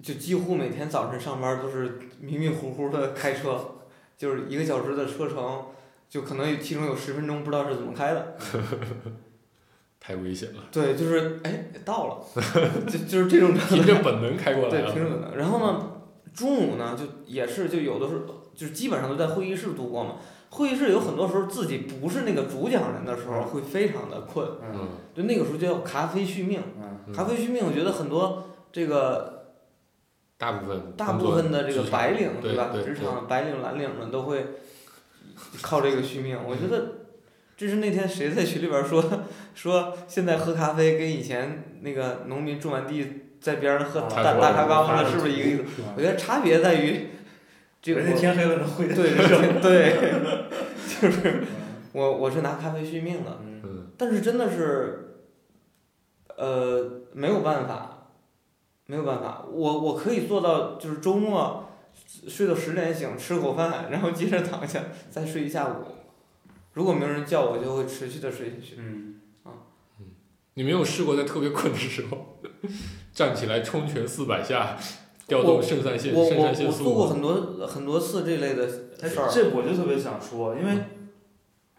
[0.00, 3.60] 就几乎每天早晨上班都是迷迷糊糊的开车，
[4.16, 5.64] 就是一个小时的车程，
[6.08, 8.36] 就可能有其中有十分钟不知道是怎么开的。
[10.04, 12.26] 太危险了，对，就是哎到了，
[12.90, 13.76] 就就是这种 状态。
[13.76, 14.92] 凭着本能开过来对，了。
[14.92, 15.36] 凭着本能。
[15.36, 15.92] 然后呢，
[16.34, 18.20] 中午呢就也是就有的时候
[18.52, 20.16] 就是基本上都在会议室度过嘛。
[20.50, 26.60] 会议室有很多时候自己不是那个主讲人的时候会非常的困，嗯嗯就那个时候就要咖啡续命。
[26.76, 29.44] 嗯嗯咖啡续命，我觉得很多这个
[30.36, 32.70] 大部分大部分的这个白领对吧？
[32.84, 34.46] 职场白领蓝领们都会
[35.62, 36.36] 靠这个续命。
[36.46, 37.01] 我觉得
[37.62, 39.22] 这是那天谁在群里边儿说
[39.54, 45.82] 说现在喝咖啡跟以前那个农民种完地在边上喝啊大大咖缸子，是不是一个意思？
[45.82, 47.10] 啊我觉得差别在于，
[47.80, 50.12] 这个人家我天黑了能回对对对，
[51.00, 51.44] 就是
[51.92, 53.38] 我我是拿咖啡续命的，
[53.96, 55.18] 但是真的是，
[56.36, 58.08] 呃，没有办法，
[58.86, 61.70] 没有办法，我我可以做到，就是周末
[62.26, 65.74] 睡到十点醒，吃口饭，然后接着躺下再睡一下午。
[66.74, 68.74] 如果没有人叫我，就会持续的睡下去。
[68.78, 69.16] 嗯
[70.54, 72.38] 你没有试过在特别困的时候，
[73.14, 74.76] 站起来冲拳四百下，
[75.26, 77.06] 调动肾上腺我我肾上腺我做过？
[77.08, 78.68] 很多很多次这类的
[79.00, 79.30] 哎事儿。
[79.32, 80.72] 这我就特别想说，因为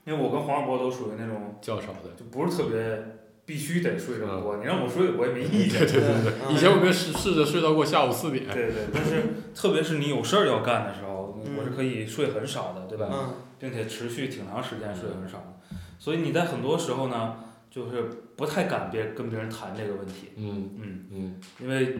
[0.05, 2.09] 因为我跟黄二博都属于那种较少的。
[2.17, 5.81] 就不是特别必须得睡这么多，你让我睡我也没意见。
[5.85, 8.47] 对对对对，嗯以前我跟试试着睡到过下午四点。
[8.47, 9.21] 对对，但是
[9.53, 13.35] 特别是你有事儿要干的时候，嗯我是可以睡很少的，对吧？
[13.63, 17.37] 嗯并且持续挺长时间睡很少的，所以你在很多时候呢，
[17.71, 18.03] 就是
[18.35, 21.97] 不太敢别跟别人谈这个问题，嗯嗯，嗯因为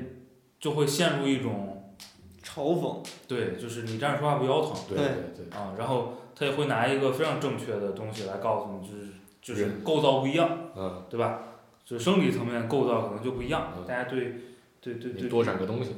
[0.59, 1.95] 就会陷入一种
[2.43, 2.97] 嘲讽。
[3.29, 5.57] 对，就是你站着说话不腰疼对对对对。
[5.57, 9.07] 啊，然后他也会拿一个非常正确的东西来告诉你，就是
[9.41, 11.39] 就是构造不一样，嗯，对吧？
[11.85, 14.35] 就是生理层面构造可能就不一样，嗯大家对
[14.81, 15.91] 对对对你多长个东西。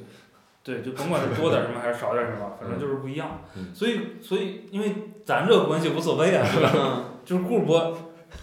[0.65, 3.39] 对，就甭管是多点儿什么还是少点儿什么，反正就是不一样。
[3.55, 6.71] 嗯所以，所以，因为咱这个关系无所谓啊，是吧？
[6.75, 7.95] 嗯 就是顾主播，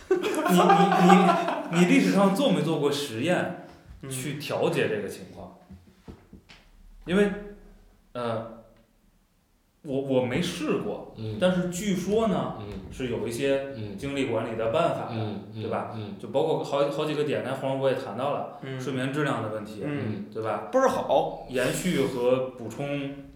[0.09, 3.67] 你你你你历史上做没做过实验
[4.03, 5.59] 嗯去调节这个情况？
[7.07, 7.33] 因为，
[8.13, 8.62] 呃，
[9.85, 15.93] 我我没试过，嗯但是据说呢嗯是有一些嗯精力管理的办法的，嗯，对吧？
[15.97, 19.83] 嗯就包括好好几个点，刚才黄主播也谈到了嗯睡眠质量的问题，
[20.33, 20.69] 对吧？
[20.73, 21.47] 倍儿好。
[21.51, 22.87] 延续和补充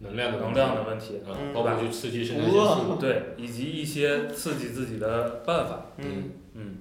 [0.01, 1.21] 能量的能量的问题，
[1.53, 2.97] 包括去刺激肾上腺哇素。
[3.01, 5.87] 对，以及一些刺激自己的办法。
[5.99, 6.77] 嗯嗯，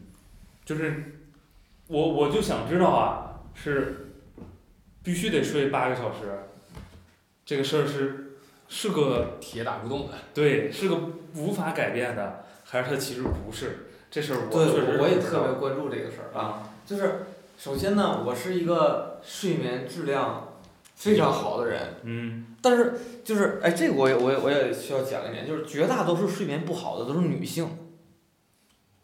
[0.64, 1.18] 就是
[1.88, 4.12] 我我就想知道啊，是
[5.04, 6.44] 必须得睡八个小时，
[7.46, 8.25] 这个事儿是
[8.78, 10.14] 是个铁打不动的。
[10.34, 10.98] 对是个
[11.34, 13.88] 无法改变的，还是他其实不是？
[14.12, 16.44] 这事儿我对，确实我我也特别关注这个事儿啊。
[16.44, 17.26] 啊，就是
[17.58, 20.58] 首先呢，我是一个睡眠质量
[20.94, 27.66] 非常好的人，嗯但是就是哎，这个我也我也我也需要讲一点，就是绝大多数睡眠不好的都是女性，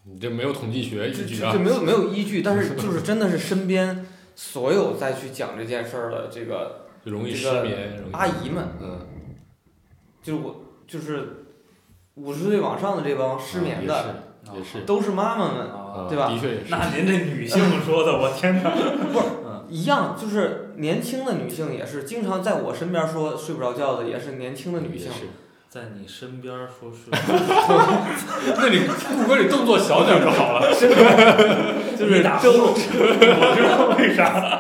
[0.04, 1.54] 你这没有统计学依据啊。
[1.54, 4.06] 没有没有依据，但是 就是真的是身边
[4.36, 9.00] 所有再去讲这件事儿的这个容易失这个眠，阿姨们，嗯，
[10.22, 10.56] 就是我
[10.88, 11.46] 就是
[12.16, 14.06] 五十岁往上的这帮失眠的，啊
[14.54, 15.68] 也是也是，都是妈妈们，
[16.10, 16.66] 对吧的确也是。
[16.70, 18.72] 那您这女性说的，我天哪！
[19.70, 25.10] 一样，就是年轻的女性也是经常在我身边说睡不着觉的，也是年轻的女性。
[25.70, 27.08] 在你身边说是
[28.58, 30.68] 那你顾哥，你动作小点就好了。
[31.98, 34.60] 就是打呼噜，我知道为啥。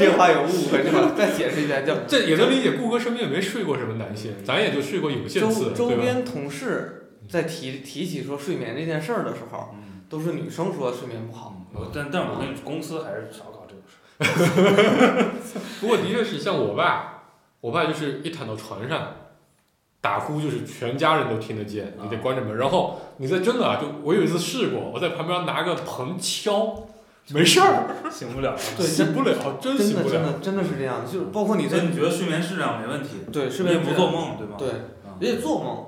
[0.00, 1.12] 这话有误会，对吧？
[1.16, 5.96] 再解释一遍，叫这也能理解，顾哥身边也没睡过什么男性，咱也就睡过有限次，周周？
[5.96, 11.56] 边同事在提提起说睡眠这件事儿的时候，嗯，都是女生说睡眠不好。
[11.72, 15.30] 我但但我跟你说公司还是少搞这种事儿。
[15.80, 17.22] 不过的确是像我爸，
[17.60, 19.14] 我爸就是一躺到床上，
[20.00, 22.56] 打呼就是全家人都听得见，你得关着门。
[22.56, 26.88] 然后你在真的啊，就我有一次试过，我在旁边拿个盆敲，
[27.34, 28.56] 没事儿，醒不了。
[28.76, 30.14] 对醒不了，真真的醒不了。
[30.14, 33.18] 真的真的是这样，就是包括你在所以你觉得睡眠质量没问题？
[33.32, 34.56] 对睡你也不眠质量做梦对吧？
[34.58, 35.86] 对，啊也得做梦，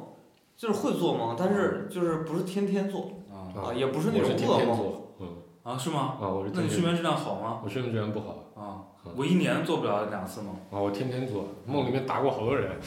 [0.57, 4.67] 就是会做梦，但是就是不是天天做啊啊，也不是那我是天种噩梦。
[4.67, 5.27] 天做，嗯，
[5.63, 6.17] 啊是吗？
[6.21, 7.61] 啊，我是天天，那你睡眠质量好吗？
[7.65, 10.55] 我睡眠质量不好啊嗯，我一年做不了两次梦。
[10.71, 12.71] 啊，我天天做，梦里面打过好多人。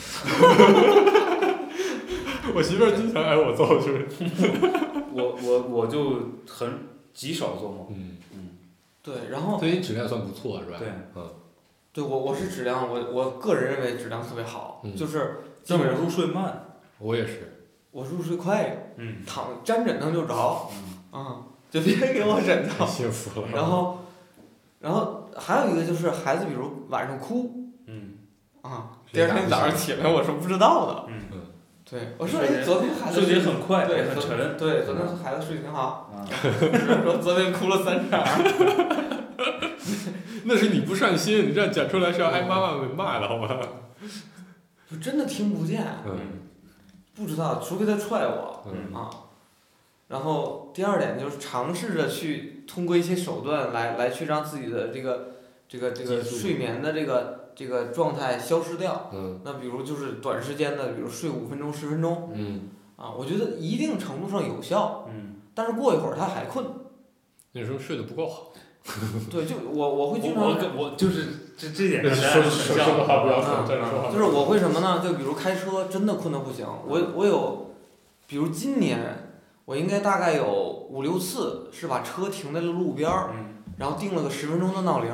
[2.56, 4.08] 我媳妇儿经常挨我揍，就是。
[5.14, 6.70] 我我我就很
[7.14, 7.88] 极少做梦。
[7.90, 8.18] 嗯，
[9.06, 10.78] 对，然后所以质量算不错是吧？
[10.80, 11.30] 对，嗯，
[11.94, 16.66] 对我我是质量，我我个人认为质量特别好，嗯就是基但我本上入睡慢。
[16.98, 17.52] 我也是。
[17.92, 20.68] 我入睡快，嗯躺沾枕头就着，
[21.14, 22.86] 嗯啊、就别 给我枕头太。
[22.92, 23.48] 幸福了。
[23.54, 24.00] 然后，
[24.80, 27.52] 然后还有一个就是孩子，比如晚上哭
[27.88, 28.16] 嗯
[28.64, 31.06] 啊，第二天早上起来我是不知道的。
[31.10, 31.45] 嗯，
[31.90, 34.58] 对，我说睡得哎，昨天孩子睡得很快，对很沉。
[34.58, 36.26] 对，昨天孩子睡得挺好，啊，
[37.04, 38.24] 说昨天哭了三场。
[40.48, 43.60] 那是你不上心，你这样讲出来是要挨妈妈们骂的好吗？
[44.90, 46.18] 就真的听不见，嗯
[47.16, 49.10] 不知道，除非他踹我嗯啊。
[50.08, 55.32] 然后第二点就是尝试着去通过一些手段来来去让自己的这个
[55.68, 59.10] 这个这个睡眠的这个这个状态消失掉。
[59.14, 66.66] 嗯那比如就是短时间的，比如睡五分钟、十分钟，嗯啊，我觉得一定程度上有效，嗯，但是过一会儿他还困。
[67.54, 68.52] 那时候睡得不够好。
[69.32, 71.26] 对，就我我会经常我我我就是
[71.58, 74.12] 这这点说说说的话不要啊说，再说话。
[74.12, 75.02] 就是我会什么呢？
[75.04, 77.72] 就比如开车真的困得不行，我我有，
[78.28, 79.30] 比如今年
[79.66, 80.46] 我应该大概有
[80.92, 85.12] 五六次是把车停在了路边儿，嗯然后定了个十分钟的闹铃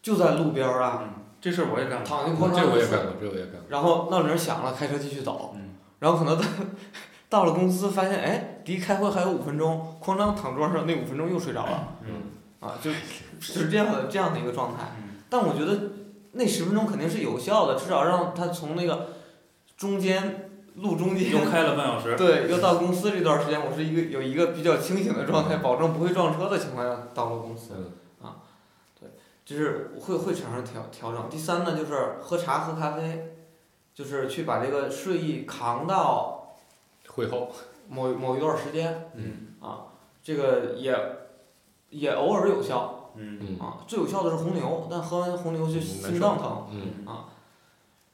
[0.00, 1.08] 就在路边儿啊，嗯，
[1.46, 2.04] 这事儿我也干过。
[2.04, 3.60] 躺进宽这我也干过，这我也干过。
[3.68, 6.44] 然后闹铃响了，开车继续走，嗯然后可能到
[7.28, 14.88] 到了公司发现，哎，离开会还有五分钟，哐当躺桌上，那五分钟又睡着了，嗯啊，就就是这样的这样的一个状态。
[14.98, 15.80] 嗯但我觉得
[16.32, 19.10] 那十分钟肯定是有效的，至少让他从那个
[19.76, 22.16] 中间路中间又开了半小时。
[22.16, 27.92] 对，要到公司这段时间，我是一个有一个比较清醒的状态，保证不会撞车的情况下到了公司，嗯
[29.46, 31.30] 就是会会产生调调整。
[31.30, 33.36] 第三呢，就是喝茶喝咖啡，
[33.94, 36.56] 就是去把这个睡意扛到
[37.06, 37.52] 会后，
[37.88, 39.86] 某某一段时间，嗯啊，
[40.20, 40.92] 这个也
[41.90, 43.78] 也偶尔有效嗯嗯啊。
[43.86, 46.66] 最有效的是红牛，但喝完红牛就心脏疼。
[46.72, 47.06] 嗯，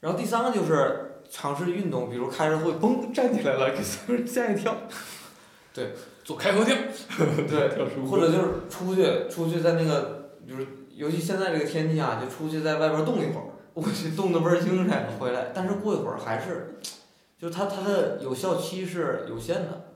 [0.00, 4.76] 然后第三个就是尝试运动，比如开着会嘣站起来了，给所有人吓一跳。
[5.72, 6.76] 对做开合跳，
[7.48, 10.62] 对， 或者就是出去出去在那个，比如
[11.02, 16.78] 尤其现在这个天气啊，就出去在外边冻一会儿，我去冻得倍儿精神，回来，但是过一会儿还是，
[17.36, 19.90] 就是它它的有效期是有限的，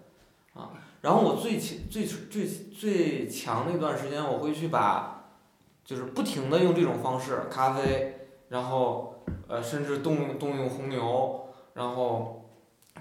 [0.55, 0.71] 啊，
[1.03, 5.31] 然后我最强最最最强那段时间，我会去把，
[5.85, 12.51] 就是不停的用这种方式，咖啡，然后呃甚至动用动用红牛，然后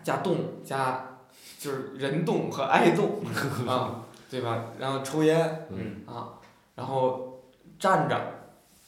[0.03, 1.11] 加冻加。
[1.59, 3.21] 就是人冻和爱冻
[3.67, 4.65] 啊，对吧？
[4.77, 6.37] 然后抽烟嗯啊，
[6.75, 7.24] 然后
[7.79, 8.19] 站着，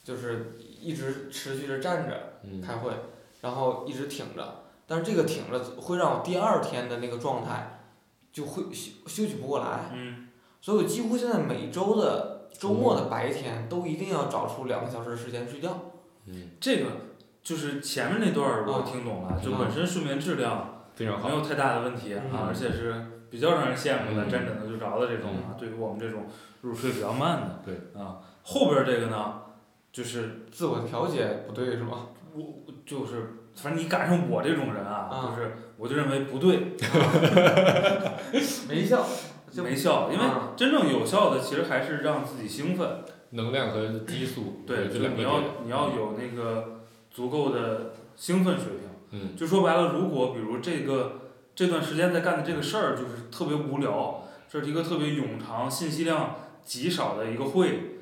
[0.04, 2.92] 就是一直持续着站着嗯，开会，
[3.42, 4.64] 然后一直挺着。
[4.86, 7.82] 但是这个挺着会让我第二天的那个状态
[8.32, 10.28] 就会休休息不过来，嗯
[10.62, 15.78] 所以我几乎现在每周的周末的白天都一定要找出两个小时的时间睡觉。
[16.26, 16.86] 嗯，这个
[17.44, 21.36] 就是前面那段儿我听懂了，就本身睡眠质量非常好没。
[21.36, 25.56] 有太大的问题啊，嗯而且是比较让人羡慕的，嗯沾枕头就着的这种啊。
[25.60, 26.26] 对于我们这种
[26.62, 29.42] 入睡比较慢的，对啊，后边儿这个呢，
[29.92, 32.08] 就是自我调节不对是吗？
[32.34, 36.76] 我就是反正你赶上我这种人啊，啊就是我就认为不对，
[38.70, 39.06] 没效，
[39.52, 43.04] 就没效，因为啊真正有效的其实还是让自己兴奋。
[43.32, 45.42] 能量和激素，对，这就你要。
[45.66, 46.80] 你要有那个
[47.12, 48.88] 足够的兴奋水平。
[49.12, 51.20] 嗯就说白了，如果比如这个
[51.54, 57.97] 这段时间在干的这个事儿就是特别无聊，这是一个特别冗长、信息量极少的一个会，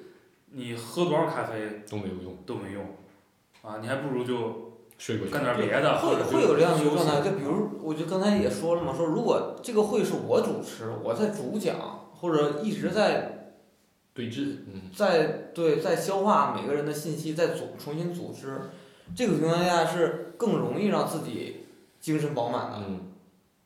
[0.58, 2.82] 你喝多少咖啡都没有用，都没用，
[3.62, 5.44] 啊，你还不如就睡过去干。
[5.44, 11.76] 点别的，会会有这样的一个状态，就比如我就刚才也说了嘛，说如果这个会是我主持，我在主讲，
[12.16, 13.52] 或者一直在
[14.14, 18.62] 对峙，嗯，在对在消化每个人的信息，再组重新组织，
[19.14, 21.66] 这个情况下是更容易让自己
[22.00, 22.78] 精神饱满的。
[22.88, 23.12] 嗯，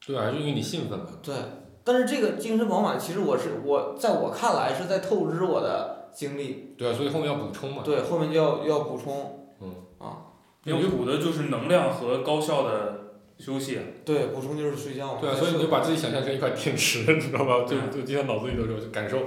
[0.03, 1.05] 对啊，还是因为你兴奋嘛。
[1.21, 1.35] 对，
[1.83, 7.81] 但是这个精神饱满，其实我是我在我看来是在透支我的精力，对啊，所以后面要补充嘛。
[7.83, 13.79] 对，后面就要要补充，嗯啊，要补的就是能量和高效的休息。
[14.03, 15.19] 对，补充就是睡觉嘛。
[15.21, 17.65] 对啊，所以你就把自己想象成一块电池， 你知道吧？
[17.67, 19.17] 就就就经常脑子里头就感受，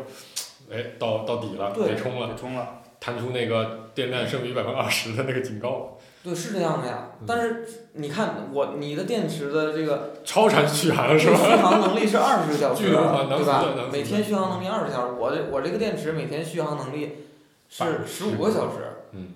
[0.71, 7.27] 哎，到到底了，得充了，得充了，弹出那个电量剩余百分之二十的那个警告，对，是这样的呀嗯。
[7.27, 11.35] 但是你看我你的电池的这个超长续航是续？
[11.35, 17.27] 航能力是二十个小时， 对吧每天续航能力二十小时，我这我这个电池每天续航能力
[17.69, 18.79] 是十五个小时，
[19.13, 19.29] 嗯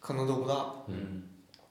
[0.00, 0.84] 可能都不到。
[0.88, 1.22] 嗯，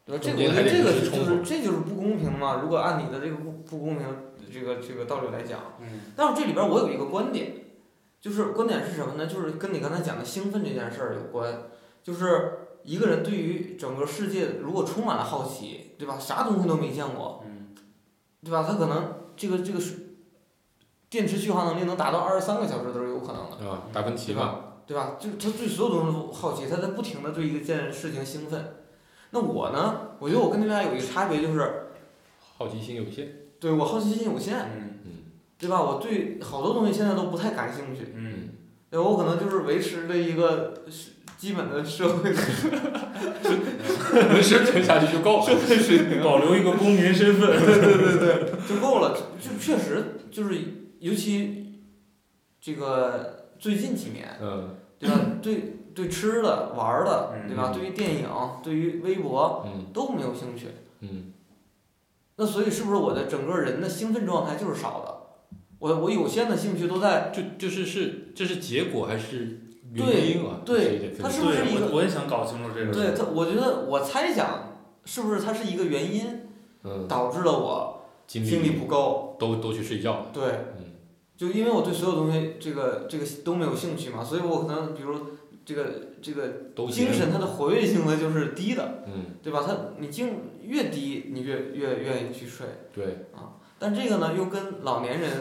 [0.05, 0.23] 对吧？
[0.23, 2.59] 这个我觉得这个就是这就是不公平嘛。
[2.61, 4.05] 如果按你的这个不不公平
[4.53, 7.53] 这个这个道理来讲，嗯但是这里边我有一个观点，
[8.19, 9.25] 就是观点是什么呢？
[9.25, 11.61] 就是跟你刚才讲的兴奋这件事儿有关，
[12.03, 16.17] 就是一个人对于整个世界如果充满了好奇，对吧？
[16.19, 17.75] 啥东西都没见过，嗯
[18.43, 18.63] 对吧？
[18.67, 20.17] 他可能这个这个是
[21.09, 25.17] 电池续航能力能达到二十三个小时都是有可能的，啊，达芬奇吧，对吧？
[25.19, 28.75] 就他对所有东西都好奇，他在不停的对一件事情兴奋。
[29.31, 30.11] 那我呢？
[30.19, 31.87] 我觉得我跟他俩有一个差别，就是
[32.39, 33.35] 好奇心有限。
[33.59, 35.11] 对我好奇心有限，嗯嗯
[35.57, 35.81] 对吧？
[35.81, 38.49] 我对好多东西现在都不太感兴趣，嗯，
[38.89, 41.13] 对我可能就是维持着一个是
[41.45, 42.39] 基本的社会的
[44.33, 45.45] 能生存下去就够了。
[45.45, 47.51] 水平，保留一个公民身份。
[47.63, 49.15] 对对对对，就够了。
[49.39, 50.59] 就就确实就是，
[50.97, 51.81] 尤其
[52.59, 55.19] 这个最近几年，嗯对吧？
[55.39, 57.71] 对对吃的、玩儿的，对吧？
[57.71, 58.27] 嗯对于电影、
[58.63, 60.69] 对于微博嗯都没有兴趣。
[61.01, 61.31] 嗯
[62.37, 65.13] 那所以是不是我的整个人的兴奋状态就是少的？
[65.77, 69.59] 我我有限的兴趣都在就就是是这是结果还是
[69.93, 70.61] 原对因啊？
[70.65, 72.91] 对这一点分它，是不是一个我我也想搞清楚这个。
[72.91, 76.49] 对他，我觉得我猜想是不是它是一个原因
[76.83, 79.35] 嗯，导致了我精精力不够？
[79.39, 80.25] 都都去睡觉了。
[80.33, 80.43] 对，
[80.77, 80.85] 嗯
[81.37, 85.13] 就因为我对所有东西这个这个都没有兴趣嘛，所以我可能比如
[85.65, 85.83] 这个
[86.21, 86.47] 这个
[86.89, 89.63] 精神它的活跃性呢就是低的，嗯，对吧？
[89.67, 90.29] 它你精
[90.63, 92.65] 越低，你越越愿意去睡。
[92.93, 93.25] 对，
[93.77, 95.31] 但这个呢，又跟老年人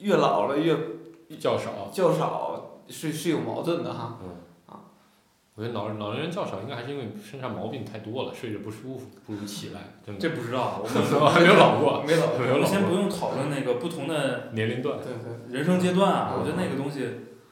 [0.00, 0.76] 越老了越
[1.38, 1.88] 较少。
[1.92, 2.61] 较少
[2.92, 4.18] 是是有矛盾的哈
[4.66, 4.80] 啊。
[5.54, 9.80] 我觉得老老年人较少，应该还是因为身上毛病太多了，睡着不舒服，不如起来。
[10.06, 10.88] 真的，这不知道，我
[11.20, 12.94] 我还没有老过，没老没有老们先不。
[12.94, 17.06] 用讨论那个不同的年龄段对对，人生阶段啊，嗯我觉得那个东西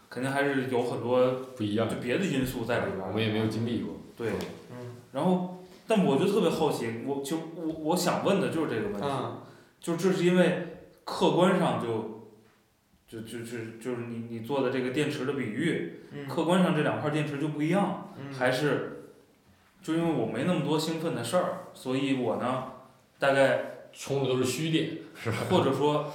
[0.09, 3.09] 肯定还是有很多不一样就，别的因素在里边儿。
[3.09, 3.95] 我们也没有经历过。
[4.17, 4.31] 对，
[4.71, 9.43] 嗯然后但我就特别好奇，我就我我想问的就是这个问题，啊，
[9.81, 12.20] 就这是因为客观上就。
[13.11, 19.03] 就就就就是你你做的这个电池的比喻，嗯客观上这两块电池就不一样，嗯还是
[19.83, 22.67] 就因为我没那么多兴奋的事儿，所以我呢，
[23.19, 25.39] 大概充的都是虚电，是吧？
[25.51, 26.09] 或者说，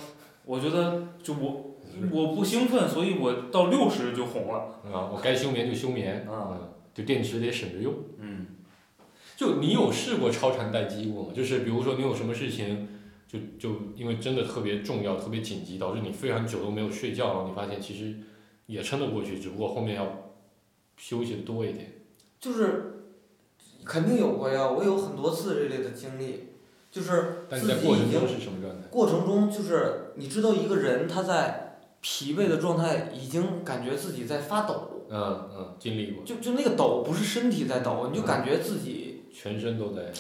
[0.46, 1.76] 我觉得就我
[2.12, 4.80] 我不兴奋，所以我到六十就红了。
[4.86, 7.94] 啊，我该休眠就休眠，啊嗯，就电池得省着用。
[8.20, 8.46] 嗯
[9.36, 11.34] 就你有试过超长待机过吗？
[11.36, 12.88] 就是比如说你有什么事情，
[13.28, 18.16] 就就因为真的特别重要、特别紧急，导致你非常久都没有睡觉，然后你发现其实
[18.68, 20.34] 也撑得过去，只不过后面要
[20.98, 21.92] 休息的多一点。
[22.40, 23.08] 就是
[23.84, 26.50] 肯定有过呀，我有很多次这类的经历，
[26.92, 28.88] 就是但你自己已经在过程中是什么状态？
[28.90, 40.14] 过程中就是你知道一个人他在疲惫的状态，已经感觉自己在发抖，嗯嗯，经历过，就就那个抖不是身体在抖，你就感觉自己全身都在，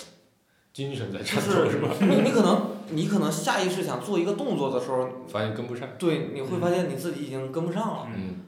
[0.75, 1.87] 精神在就颤抖，是是吧？
[2.01, 5.87] 你你可能你可能下意识想做一个动作的时候，发现跟不上。
[5.97, 8.41] 对，你会发现你自己已经跟不上了，嗯，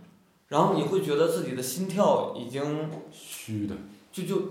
[0.49, 3.73] 然后你会觉得自己的心跳已经虚的。
[4.11, 4.41] 就就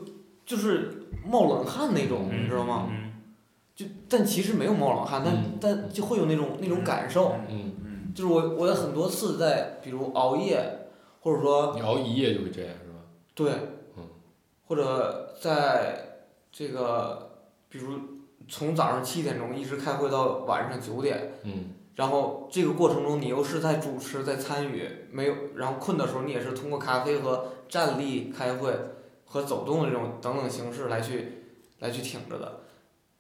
[0.47, 2.87] 就是冒冷汗那种，嗯你知道吗？
[2.91, 3.13] 嗯
[3.75, 7.35] 就但其实没有冒冷汗，但、嗯但就会有那种那种感受。
[7.47, 10.89] 嗯，嗯就是我我有很多次在比如熬夜，
[11.21, 13.01] 或者说你熬一夜就会这样，是吧？
[13.35, 13.53] 对，
[13.99, 14.05] 嗯
[14.67, 17.26] 或者在这个
[17.69, 17.99] 比如
[18.49, 21.73] 从早上七点钟一直开会到晚上九点，嗯。
[21.97, 28.71] 然后这个过程中你又是在主持在参与，没有然后困的时候你也是通过咖啡和站立开会
[29.25, 31.45] 和走动的这种等等形式来去
[31.79, 32.61] 来去挺着的，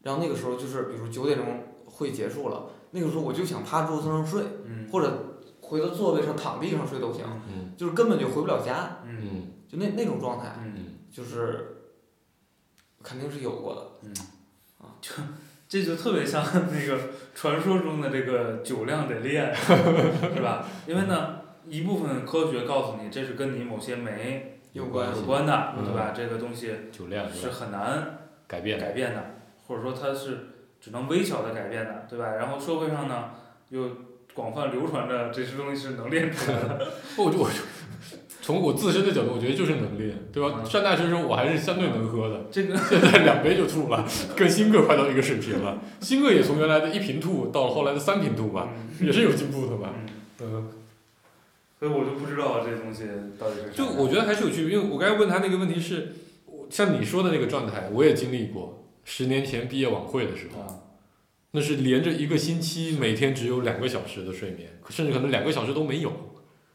[0.02, 9.52] 然后那个时候就是比如九点钟会结束了，那个时候我就想趴桌子上睡，嗯或者回到座位上躺地上睡都行，嗯就是根本就回不了家，嗯嗯。
[9.66, 11.78] 就那那种状态，嗯，嗯，就是
[13.02, 14.10] 肯定是有过的。
[15.68, 17.00] 这就特别像那个
[17.34, 20.64] 传说中的这个酒量得练，是吧？
[20.86, 26.12] 因为呢，一部分科学告诉你这是跟你某些酶有关有关的，嗯对吧？
[26.14, 27.50] 这个东西酒量是？
[27.50, 29.34] 很难改变改变的，
[29.66, 30.50] 或者说它是
[30.80, 32.34] 只能微小的改变的，对吧？
[32.36, 33.30] 然后社会上呢
[33.70, 33.90] 又
[34.34, 37.56] 广泛流传着这些东西是能练出来的， 我就我就
[38.46, 40.60] 从我自身的角度，我觉得就是能力，对吧？
[40.62, 45.82] 嗯上大学的时候我还是相对能喝的，这个现在两杯就吐了，跟新哥快到一个水平了。
[46.00, 48.68] 新哥也从原来的一瓶吐到了后来的三瓶吐吧，
[49.00, 49.92] 嗯也是有进步的吧？
[50.38, 53.02] 所以我就不知道这东西
[53.36, 56.14] 到底是就我觉得还是有区别，因为我刚才问他那个问题是，
[56.70, 58.84] 像你说的那个状态，我也经历过。
[59.04, 60.66] 十年前毕业晚会的时候，啊，
[61.50, 66.12] 那是连着一个星期，每天只有两个小时的睡眠，甚至可能两个小时都没有，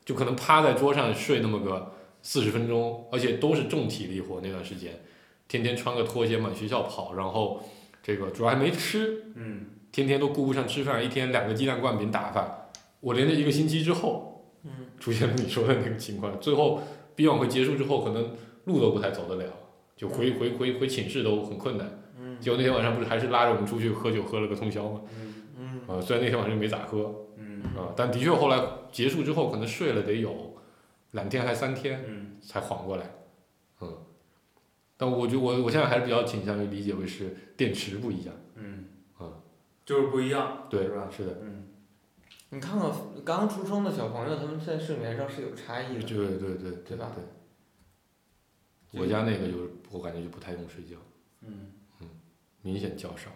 [0.03, 4.99] 就可能趴在桌上睡那么个四十分钟，而且都是重体力活那段时间，
[5.47, 7.63] 天天穿个拖鞋满学校跑，然后
[8.01, 12.69] 这个主要还没吃，嗯天天都顾不上吃饭，一天两个鸡蛋灌饼打发。
[12.99, 16.81] 我连着一个星期之后，嗯，出现了你说的那个情况，最后
[17.15, 18.35] 毕业晚会结束之后，可能
[18.65, 19.51] 路都不太走得了，
[19.97, 21.87] 就回回回回寝室都很困难。
[22.19, 25.01] 嗯结果那天晚上不是还是拉着我们出去喝酒，喝了个通宵吗？
[25.19, 28.61] 嗯嗯啊、虽然那天晚上没咋喝嗯啊、但的确后来
[28.91, 30.55] 结束之后，可能睡了得有
[31.11, 33.09] 两天还三天嗯才缓过来，
[33.81, 33.97] 嗯。
[34.97, 38.85] 但我觉得我我现在还是比较倾向于理解为是电池不一样，嗯
[39.19, 39.41] 嗯，
[39.83, 41.09] 就是不一样，对是吧？
[41.09, 41.67] 是的，嗯
[42.49, 42.91] 你看看
[43.25, 46.01] 刚出生的小朋友，他们在睡眠上是有差异的。
[46.01, 47.23] 对对对对对吧对。
[49.01, 50.97] 我家那个就是我感觉就不太用睡觉，
[51.41, 51.71] 嗯
[52.01, 52.09] 嗯，
[52.61, 53.31] 明显较少，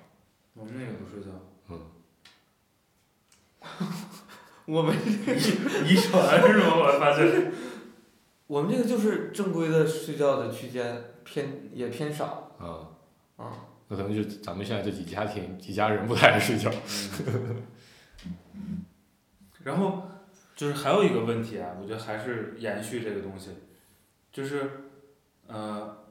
[0.54, 1.30] 我们那个不睡觉，
[1.70, 1.80] 嗯。
[4.66, 6.76] 我们遗传是吗？
[6.76, 7.52] 我发现，
[8.48, 12.90] 我们这个就是正规的睡觉的区间偏也偏少啊，
[13.38, 13.52] 啊。
[13.88, 16.72] 那可能就是咱们现在这几家庭几家人不太爱睡觉。
[19.64, 20.10] 然后
[20.56, 23.52] 就是还有一个问题啊，我觉得还是延续这个东西，
[24.32, 24.90] 就是
[25.48, 26.06] 呃，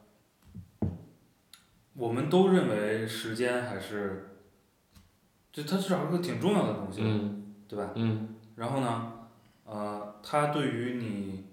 [1.94, 4.36] 我们都认为时间还是，
[5.52, 7.90] 就它至少是个挺重要的东西，嗯对吧？
[7.94, 8.36] 嗯。
[8.56, 9.12] 然后呢，
[9.64, 11.46] 呃，它对于你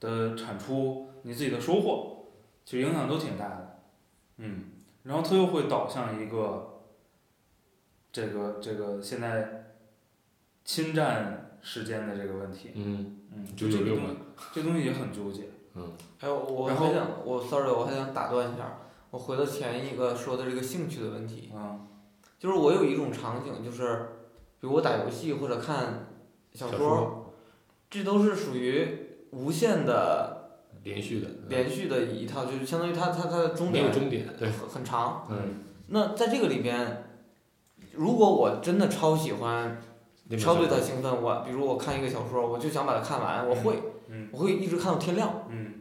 [0.00, 2.26] 的产出、你自己的收获，
[2.64, 3.80] 其实影响都挺大的，
[4.38, 4.64] 嗯，
[5.04, 6.80] 然后它又会导向一个，
[8.12, 9.76] 这个这个现在
[10.64, 14.16] 侵占时间的这个问题，嗯，嗯，就这个996东西，
[14.52, 15.44] 这东西也很纠结，
[16.18, 18.78] 还有我还想我 sorry 我还想打断一下，
[19.10, 21.86] 我回到前一个说的这个兴趣的问题，嗯。
[22.38, 24.08] 就是我有一种场景，就是
[24.60, 26.06] 比如我打游戏或者看
[26.52, 27.34] 小小说，说
[27.88, 35.26] 这都是属于无限的连续的，连续的一套，就是相当于它它它的终点没有终点，对，很很长。
[35.30, 37.04] 嗯，那在这个里边，
[37.92, 39.80] 如果我真的超喜欢，
[40.38, 45.46] 超对它兴奋，我比如我看一个小说，我就想把它看完，我会，嗯我会一直看到天亮。
[45.48, 45.74] 嗯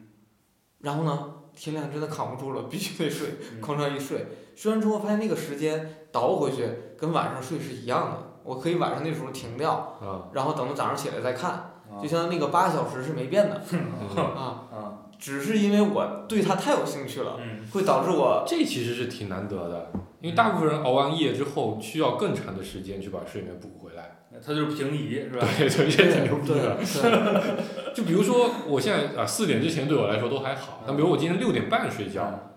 [0.80, 4.26] 然后呢，天亮真的扛不住了，必须得睡，嗯哐当一睡。
[4.56, 6.66] 睡完之后发现那个时间倒回去
[6.98, 13.80] 跟晚上睡是一样的，我可以晚上那时候停掉，啊，然后等到早上起来再看，啊就相当于那个八小时是没变的嗯
[14.36, 14.44] 啊。
[14.72, 24.16] 啊只是因为我对它太有兴趣了，嗯会导致我这其实是挺难得的，因为大部分人熬完夜之后需要更长的时间去把睡眠补回来。
[24.42, 25.46] 它就是平移是吧？
[25.58, 26.78] 对，这也挺牛逼对的。
[26.78, 32.49] 对 就比如说，我现在啊四点之前对我来说都还好，那比如我今天六点半睡觉，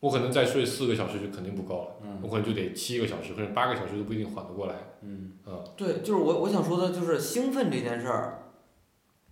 [0.00, 1.88] 我可能再睡四个小时就肯定不够了，
[2.22, 4.74] 我嗯可能就得七个小时或者八个小时都不一定缓得过来。
[5.02, 8.52] 嗯啊，对，就是我我想说的就是兴奋这件事儿，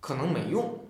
[0.01, 0.81] 可能没用。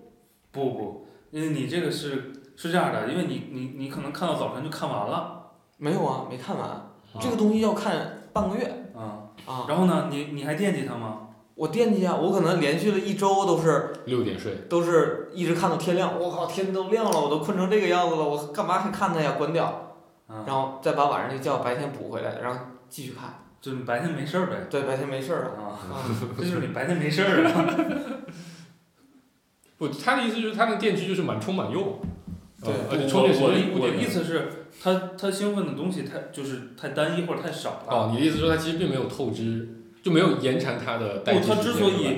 [0.51, 6.67] 不不，因为你这个是是这样的，因为你你你可能看到早晨就看完了，没有啊，没看完。
[6.67, 6.85] 啊
[7.19, 9.65] 这个东西要看半个月啊，啊。
[9.67, 11.28] 然后呢，你你还惦记它吗？
[11.59, 16.17] 我惦记啊，我可能连续了一周都是六点睡，都是一直看到天亮。
[16.17, 19.33] 我靠，天都亮了，我都困成这个样子了，我干嘛还看它呀？
[19.37, 19.65] 关掉，
[20.27, 22.57] 啊，然后再把晚上那觉白天补回来，然后
[22.87, 23.43] 继续看。
[23.59, 24.67] 就你白天没事儿呗。
[24.69, 25.49] 对，白天没事儿了。
[25.61, 25.99] 啊，啊，
[26.39, 27.75] 这就是你白天没事儿啊。
[29.77, 31.99] 不，他的意思就是他那电池就是满充满用。
[32.63, 37.87] 对充电时我的我的意思是，他他兴奋的东西太就是太单一或者太少了。
[37.89, 39.78] 哦，你的意思说他其实并没有透支，
[40.09, 41.55] 就没有延长它的待不，机时间。
[41.55, 42.17] 他之所以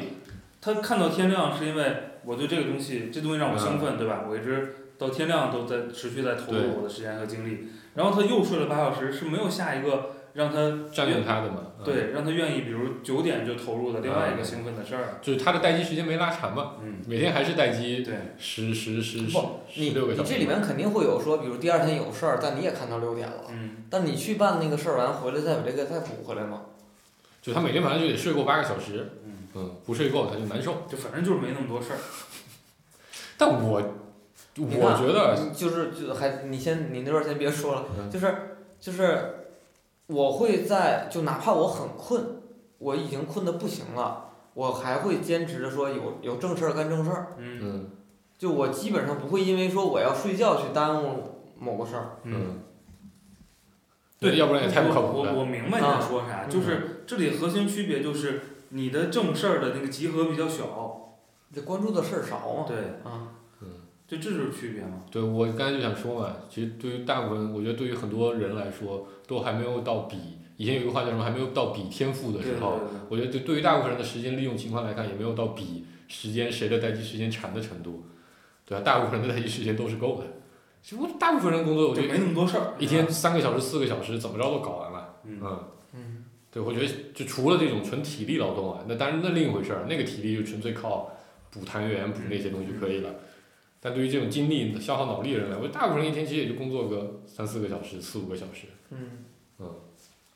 [0.62, 4.24] 他看到天亮，是因为我对这个东西，这东西让我兴奋，对吧？
[4.30, 7.68] 我一直到天亮都在持续在投入我的时间和精力。
[7.96, 11.74] 然后他又睡了八小时，是没有下一个让他占用他的嘛？
[11.80, 15.20] 嗯，对让他愿意，比如九点就投入的另外一个兴奋的事儿。
[15.22, 20.32] 就是他的待机时间没拉长嘛，嗯，每天还是待机对，十十十十不，你你十六个小时。
[20.32, 26.62] 这里面肯定会有说，比如第二天有事儿，但你也看到六点了，嗯，但你去办那个事儿完回来再把这个再补回来嘛。
[27.42, 30.84] 就他每天晚上就得睡够八个小时，嗯嗯，不睡够他就难受。
[30.88, 31.98] 就反正就是没那么多事儿。
[33.38, 33.82] 但我
[34.58, 39.48] 我觉得，就是就还你先你那段儿先别说了，嗯就是就是
[40.08, 42.42] 我会在就哪怕我很困，
[42.78, 47.90] 我已经困得不行了，我还会坚持着说有有正事儿干正事儿，嗯嗯
[48.38, 52.18] 就我基本上不会因为说我要睡觉去耽误某个事儿。
[52.24, 52.60] 嗯，
[54.20, 55.32] 对，要不然也太不靠谱了。
[55.32, 58.40] 我我我明白你在说啥，嗯就是这里核心区别就是
[58.70, 61.18] 你的正事儿的那个集合比较小。
[61.54, 62.66] 这关注的事儿少嘛。
[62.66, 63.28] 对，啊，
[64.08, 65.04] 就这就是区别嘛。
[65.12, 70.18] 对，我刚才就想说嘛，其实对于大部分，我觉得对于很多人来说，都还没有到比
[70.56, 72.78] 以前有一个话叫什么，还没有到比天赋的对对时候。
[72.78, 78.06] 对我觉得对对于大部分人的时间利用情况来看，也没有到比时间谁的待机时间长的程度，
[78.66, 80.26] 对啊，大部分人的待机时间都是够的。
[80.82, 82.74] 其实我大部分人工作，我觉就得没那么多事儿。
[82.80, 85.16] 一天三个小时、四个小时，怎么着都搞完了。
[85.26, 85.60] 嗯，嗯，嗯，
[86.52, 91.12] 对，我觉得就除了这种纯体力劳动啊，那当然那另一回事儿，那个体力就纯粹靠
[91.50, 93.16] 补痰源、补那些东西就可以了。
[93.80, 98.68] 但对于这种精力消耗脑力的人来说，大部分人一天其实也就工作个三四个小时、四五个小时。
[98.90, 99.26] 嗯。
[99.60, 99.76] 嗯。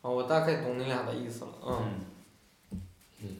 [0.00, 1.50] 哦，我大概懂你俩的意思了。
[1.64, 2.80] 嗯。
[3.22, 3.36] 嗯，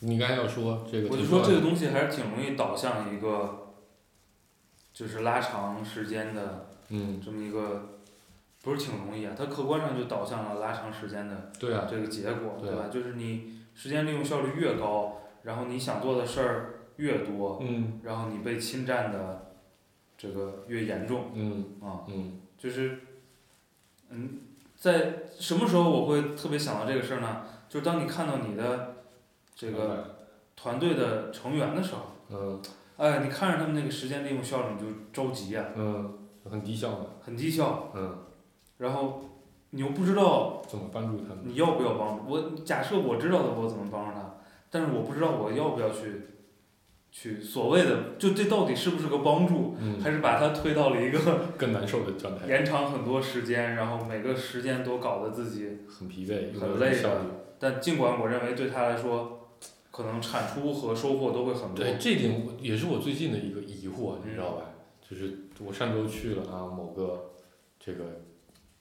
[0.00, 3.72] 你刚才要说这个，我就说这个东西还是挺容易导向一个，
[4.92, 7.91] 就是拉长时间的嗯，这么一个，
[8.62, 12.88] 不是挺容易啊，它客观上就导向了拉长时间的对啊，这个结果，对对吧？
[12.90, 19.52] 就是你时间利用效率越高，然后你想做的事儿越多，嗯然后你被侵占的
[20.16, 23.00] 这个越严重嗯啊，嗯就是，
[24.10, 24.38] 嗯，
[24.76, 27.42] 在什么时候我会特别想到这个事儿呢？
[27.68, 28.96] 就是当你看到你的
[29.56, 32.62] 这个团队的成员的时候，嗯
[32.98, 36.18] 哎，你看着他们那个时间利用效率，你就着急呀、嗯
[36.50, 38.18] 很低效的，很低效，嗯，
[38.82, 39.22] 然后
[39.70, 41.44] 你又不知道怎么帮助他们？
[41.44, 42.52] 你要不要帮助我？
[42.64, 44.34] 假设我知道的我怎么帮助他，
[44.68, 46.22] 但是我不知道我要不要去，
[47.10, 51.18] 去所谓的就这到底是不是个帮助，嗯，还是把他推到了一个
[51.56, 57.20] 更难受的状态，延长很多时间，然后每个时间都搞得自己很疲惫，很累的。
[57.58, 59.50] 但尽管我认为对他来说，
[59.92, 61.84] 可能产出和收获都会很多。
[61.84, 64.62] 对，这点也是我最近的一个疑惑，你知道嗯吧？
[65.08, 67.30] 就是我上周去了啊某个
[67.78, 68.22] 这个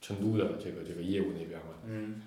[0.02, 2.22] 成都的这个这个业务那边嘛，嗯。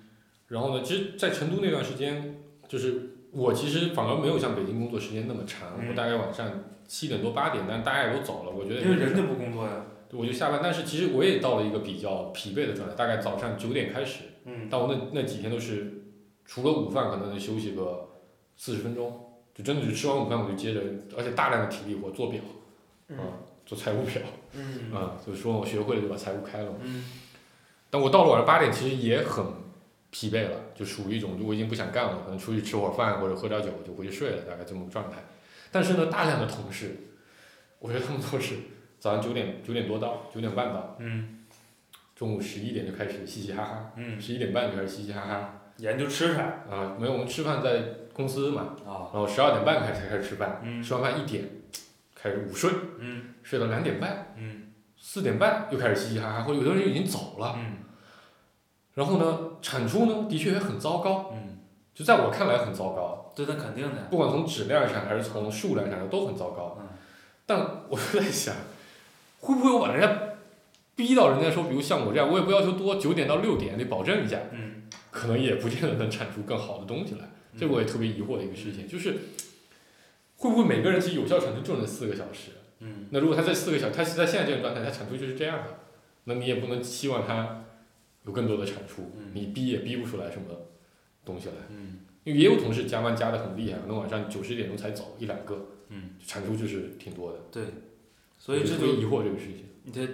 [0.47, 5.89] 然后呢，其实，在成都那段时间，就是我其实反而没有像北京工作时间那么长，嗯。
[5.89, 9.85] 我大概晚上七点多八点，但大家也都走了，我觉得因为人家不工作呀。
[10.11, 14.67] 我就下班，但是其实我也到了一个比较疲惫的状态，大概早上九点开始，嗯。
[14.69, 16.05] 但我那那几天都是
[16.45, 18.11] 除了午饭可能能休息个
[18.55, 20.81] 四十分钟，就真的是吃完午饭我就接着，
[21.17, 22.39] 而且大量的体力活做表
[23.09, 23.17] 嗯。
[23.17, 23.23] 啊，
[23.65, 24.21] 做财务表
[24.53, 24.93] 嗯。
[24.93, 26.77] 啊，所以说我学会了就把财务开了嘛。
[26.83, 27.03] 嗯
[27.95, 29.45] 但我到了晚上八点，其实也很
[30.09, 35.15] 疲惫了，就属于一种就我已经不想干了，可能出去吃会儿饭或者喝点酒就回去睡了，大概这么个状态。
[35.71, 36.93] 但是呢，大量的同事，
[37.79, 38.55] 我觉得他们都是
[38.99, 41.45] 早上九点九点多到，九点半到，嗯
[42.17, 47.81] 中午十一点就开始嘻嘻哈哈，嗯，十一点半就开始嘻嘻哈哈研究吃啥啊，没有我们吃饭在
[48.11, 49.07] 公司嘛，啊？
[49.13, 51.45] 然后十二点半开始才开始吃饭，嗯吃完饭一点
[52.13, 52.69] 开始午睡，
[52.99, 54.63] 嗯睡到两点半，嗯
[54.97, 57.55] 四点半又开始嘻嘻哈哈，或者有的人已经走了。
[57.59, 57.77] 嗯
[58.95, 61.59] 然后呢，产出呢的确也很糟糕，嗯，
[61.93, 64.07] 就在我看来很糟糕，这那肯定的。
[64.09, 66.77] 不管从质量上还是从数量上都很糟糕。
[66.79, 66.87] 嗯
[67.47, 68.55] 但我就在想，
[69.39, 70.19] 会不会我把人家
[70.95, 77.29] 逼到人家说，比如像我这样，我也不要求多，九点到六点得保证一下，嗯可能也不见得能产出更好的东西来。
[77.55, 79.11] 这我也特别疑惑的一个事情，就是
[80.37, 82.53] 会不会每个人其实有效产出就那四个小时？
[82.79, 85.77] 嗯那如果他在四个小时，他是在现在这种状态，他产出就是这样的，
[86.23, 87.64] 那你也不能期望他
[88.25, 90.47] 有更多的产出，嗯你逼也逼不出来什么
[91.23, 91.55] 东西来。
[91.69, 97.37] 嗯因为也有同事加班加的很厉害，可能晚上九十点钟才走一两个，嗯，产出就是挺多的。
[97.51, 97.63] 对，
[98.39, 99.65] 所以这就疑惑这个事情。
[99.83, 100.07] 你这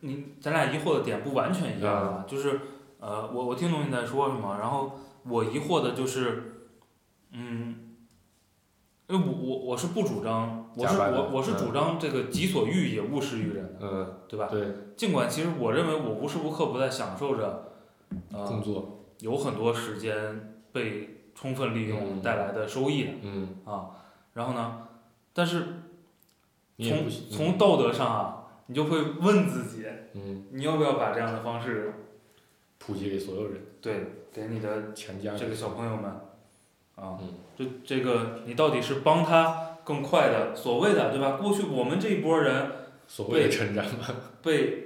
[0.00, 2.58] 你咱俩疑惑的点不完全一样啊，就是
[2.98, 6.70] 呃，我我听懂你在说什么，然后我疑惑的就是，
[7.32, 7.96] 嗯，
[9.08, 14.48] 因为我我我是不主张，我是班的我我是主张这个己所欲也勿施于人的，嗯，对吧？
[14.50, 14.66] 对，
[14.96, 17.72] 尽管其实我认为我无时无刻不在享受着，
[18.30, 23.90] 工呃，作，有很多时间被充分利用嗯带来的收益的嗯，啊，
[24.34, 24.88] 然后呢，
[25.32, 25.66] 但是从
[26.76, 31.92] 你也不行，从道德上啊，你就会问自己，嗯，你要不要把这样的方式
[32.78, 36.04] 普及给所有人，对给你的全家这个小朋友们
[36.94, 41.38] 啊，嗯就这个你到底是帮他更快的所谓的对吧？
[41.40, 42.70] 过去我们这一波人
[43.06, 44.04] 所谓的成长嘛，
[44.44, 44.84] 被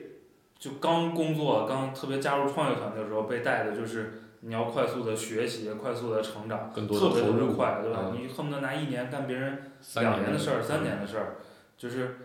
[0.56, 8.12] 就刚工作刚特别加入创业团队的时候被带的就是你要快速的学习，快速的成长，更多的特别特，别快，对吧？
[8.12, 11.36] 嗯你恨不得拿一年干别人两年的事儿、嗯三年的事儿，
[11.76, 12.16] 就是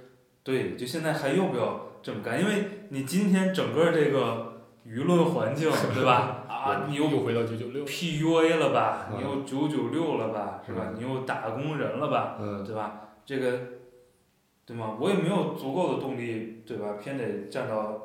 [0.44, 2.40] 对，就现在还要不要这么干？
[2.40, 6.37] 因为你今天整个这个舆论环境，对吧？
[6.64, 9.08] 啊，你又又回到九九六，PUA 了吧？
[9.12, 10.62] 嗯你又九九六了吧？
[10.66, 10.88] 是吧？
[10.90, 12.38] 嗯你又打工人了吧？
[12.40, 13.02] 嗯，对吧？
[13.26, 13.60] 这个，
[14.66, 14.96] 对吗？
[15.00, 16.94] 我也没有足够的动力，对吧？
[17.02, 18.02] 偏得站到，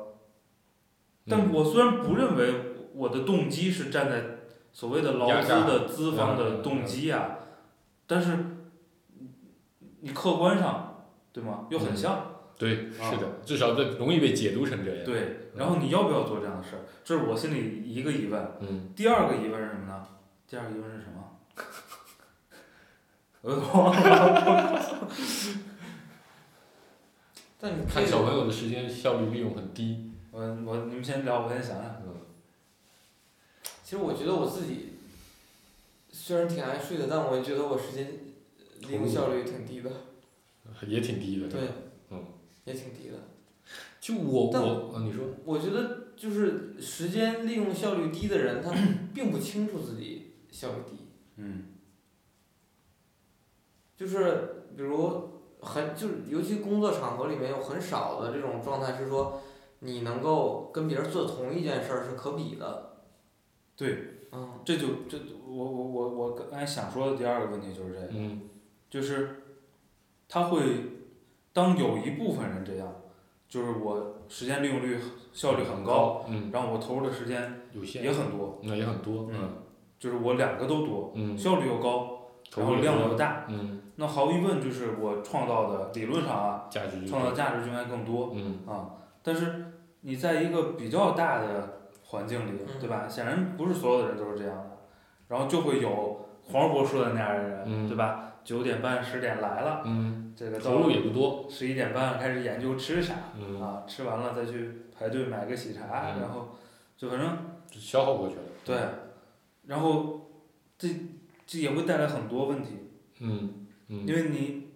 [1.27, 2.53] 但嗯我虽然不认为
[2.93, 4.23] 我的动机是站在
[4.71, 7.37] 所谓的劳资的资方的嗯动机啊，
[8.07, 8.37] 但是
[10.01, 11.65] 你客观上，对吗？
[11.69, 12.32] 又很嗯像。
[12.57, 16.81] 对，啊是的，至少这容易被解读成这样。，对，然后你要不要做这样的事儿？
[17.03, 18.41] 这是我心里一个疑问。
[18.61, 20.07] 嗯，第二个疑问是什么呢？
[20.47, 21.19] 第二个疑问是什么？
[23.41, 24.79] 我都忘了。
[27.59, 32.01] 但你看小朋友的时间效率利用很低，我我你们先聊，我先想想。
[32.05, 32.15] 嗯，
[33.83, 34.93] 其实我觉得我自己
[36.11, 38.07] 虽然挺爱睡的，但我也觉得我时间
[38.87, 39.89] 利用效率挺低的。
[40.87, 41.47] 也挺低的。
[41.47, 41.67] 对，嗯，
[42.65, 43.17] 也挺低的。
[43.99, 48.71] 就我我，啊，你说，我觉得就是时间利用效率低的人，他
[49.13, 50.97] 并不清楚自己效率低。
[51.37, 51.67] 嗯
[53.95, 55.29] 就是比如
[55.61, 59.41] 很就是尤其工作场合里面有很少的这种状态是说，
[59.79, 63.05] 你能够跟别人做同一件事儿是可比的。
[63.77, 64.27] 对。
[64.33, 64.59] 嗯。
[64.65, 68.41] 这就这我我我我刚才想说的第二个问题就是这个，嗯
[68.89, 69.43] 就是
[70.27, 70.61] 他会
[71.53, 72.87] 当有一部分人这样，
[73.47, 74.97] 就是我时间利用率
[75.31, 79.49] 效率很高，，嗯，然后我投入的时间有限，也很多，那也很多，嗯嗯
[79.99, 82.19] 就是我两个都多，嗯，效率又高，
[82.51, 88.89] 投入然后量又大，嗯，那毫无疑问就是我创造的理论上啊，价值创造价值就应该更多嗯啊。
[89.21, 89.65] 但是
[90.01, 93.07] 你在一个比较大的环境里，嗯对吧？
[93.07, 94.77] 显然不是所有的人都是这样的，
[95.29, 98.33] 然后就会有黄渤说的那样的人，嗯对吧？
[98.43, 106.55] 九点半十点来了，嗯，这个投入也不多，十一点半开始研究吃啥，嗯，啊，吃完了再去排队买个喜茶，嗯然后
[106.97, 107.37] 就反正
[107.69, 108.41] 就消耗过去了。
[108.65, 108.77] 对，
[109.67, 110.31] 然后
[110.77, 110.89] 这
[111.45, 112.69] 这也会带来很多问题，
[113.19, 114.69] 嗯嗯因为你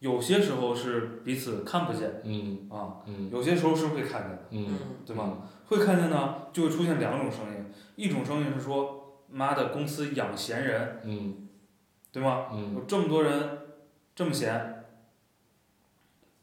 [0.00, 4.68] 有些时候是彼此看不见嗯啊，嗯有些时候是会看见的，嗯
[5.04, 5.48] 对吗？
[5.66, 7.64] 会看见呢，就会出现两种声音，
[7.96, 11.48] 一种声音是说，妈的，公司养闲人，嗯
[12.10, 12.46] 对吗？
[12.52, 13.58] 嗯有这么多人
[14.14, 14.77] 这么闲，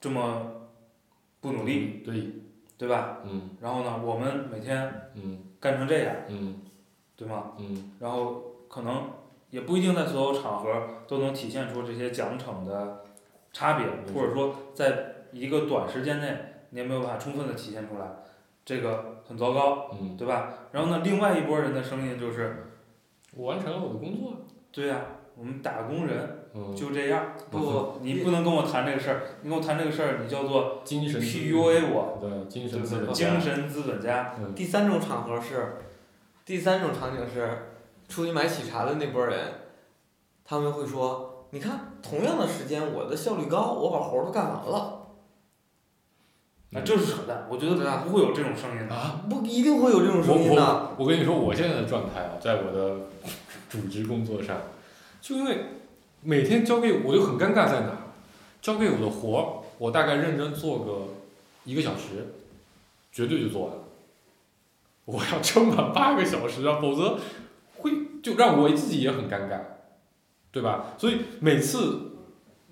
[0.06, 0.70] 这么
[1.42, 2.32] 不努力，对，
[2.78, 3.18] 对吧？
[3.26, 6.62] 嗯然后呢，我们每天嗯干成这样，嗯
[7.16, 7.54] 对吗？
[7.58, 9.10] 嗯然后可能
[9.50, 13.04] 也不一定在所有场合都能体现出这些奖惩的
[13.52, 16.38] 差别，或者说在一个短时间内
[16.70, 18.06] 你也没有办法充分的体现出来，
[18.64, 20.54] 这个很糟糕，嗯，对吧？
[20.72, 22.68] 然后呢，另外一拨人的声音就是，
[23.36, 24.34] 我完成了我的工作。
[24.72, 25.02] 对呀、
[25.36, 26.45] 我们打工人嗯，
[26.76, 32.88] 就这样，不你不能跟我谈这个事儿，你跟我谈这个事儿，你叫做精神 PUA 我，对精神对不对？
[32.88, 33.30] 资本家。
[33.30, 35.78] 精神资本家，嗯第三种场合是，
[36.46, 37.74] 第三种场景是，
[38.08, 39.38] 出去买喜茶的那波人，
[40.46, 45.02] 他们会说，你看，同样的时间，我的效率高，我把活儿都干完了。
[46.70, 48.96] 那这是扯淡，我觉得对啊不会有这种声音的。
[48.96, 50.62] 啊，不一定会有这种声音的。
[50.62, 52.96] 我我跟你说，我现在的状态啊，在我的
[53.70, 54.58] 主职工作上，
[55.22, 55.58] 就因为
[56.26, 57.98] 每天交给我就很尴尬在哪儿，
[58.60, 59.46] 交给我的活儿，
[59.78, 61.08] 我大概认真做个
[61.64, 62.34] 一个小时，
[63.12, 63.84] 绝对就做完了。
[65.06, 67.20] 我要撑满八个小时啊，否则
[67.78, 67.92] 会
[68.24, 69.60] 就让我自己也很尴尬，
[70.52, 70.96] 对吧？
[70.98, 72.14] 所以每次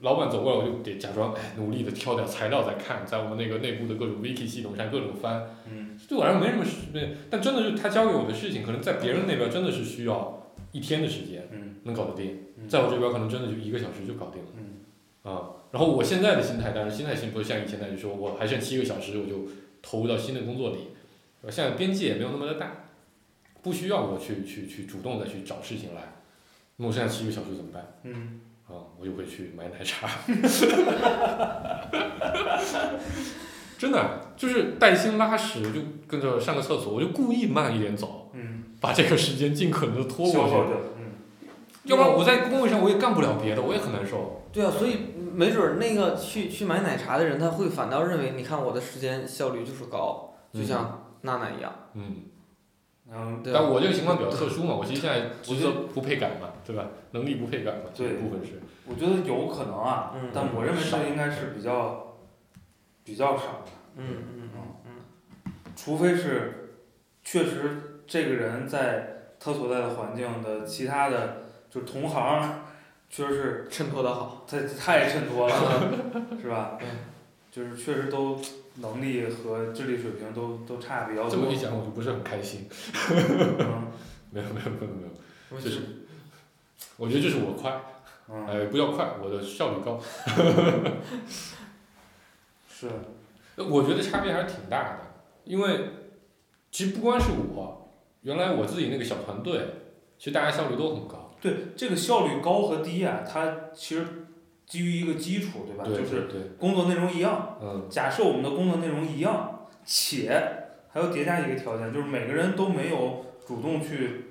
[0.02, 6.64] 老板走过来，我就得假装哎努力的挑点材料在看，在我们那个内部的各种 wiki 系统上各种翻，嗯，对我来说没什么
[7.30, 10.43] 但真的是他交给我的事情，可能在别人那边真的是需要
[10.74, 14.82] 一天的时间嗯能搞得定，嗯在我这边可能真的就一个小时就搞定了嗯
[15.32, 15.50] 啊。
[15.72, 19.48] 然后我现在的心态，当然心态心不是像以前那样，就说我还剩七个小时我就
[19.82, 20.90] 投入到新的工作里，
[21.42, 21.52] 对吧？
[21.52, 22.90] 现在边界也没有那么的大，
[23.62, 26.14] 不需要我去去去主动的去找事情来。
[26.76, 28.00] 那我剩下七个小时怎么办？
[28.04, 30.10] 嗯，啊，我就会去买奶茶。
[33.84, 40.56] 真的就是带薪拉屎，就跟着上个厕所，我就故意慢一点走，嗯，把这个时间尽可能的拖过去。
[40.98, 41.12] 嗯，
[41.84, 44.44] 要不然我在工位上我也干不了别的，我也很难受。
[44.54, 45.00] 对啊，所以
[45.34, 52.16] 没准儿那个去去买奶茶的人，他会反倒认为，你看我的时间效率就是高，就像娜娜一样，嗯，
[53.12, 56.86] 嗯但我这个情况比较特殊嘛， 我其实现在职责不配改嘛，对吧？
[57.12, 58.62] 能力不配改嘛，这对部分是。
[58.88, 62.13] 我觉得有可能啊，嗯但我认为这应该是比较
[63.04, 64.06] 比较少的，嗯
[64.38, 64.50] 嗯
[64.86, 66.76] 嗯除非是
[67.24, 72.62] 确实这个人在他所在的环境的其他的就是同行，
[73.10, 75.92] 确实是嗯，衬托的好，太太衬托了，
[76.42, 76.88] 是吧嗯？
[77.52, 78.40] 就是确实都
[78.76, 81.56] 能力和智力水平都都差比较多这么一。
[81.58, 82.68] 讲，我就不是很开心。
[83.12, 83.92] 嗯
[84.32, 85.10] 没有没有没有没有，
[85.52, 85.80] 我就是
[86.98, 87.80] 我觉得就是我快，
[88.30, 90.02] 嗯，哎，不要快，我的效率高。
[92.90, 95.00] 是，我觉得差别还是挺大的，
[95.44, 95.90] 因为
[96.72, 99.62] 其实不光是我，原来我自己那个小团队，
[100.18, 101.32] 其实大家效率都很高。
[101.42, 104.06] 对这个效率高和低啊，它其实
[104.66, 105.84] 基于一个基础，对吧？
[105.84, 107.58] 对就是工作内容一样。
[107.62, 110.30] 嗯假设我们的工作内容一样，且
[110.90, 114.26] 还要叠加一个条件，就是每个人都没有主动去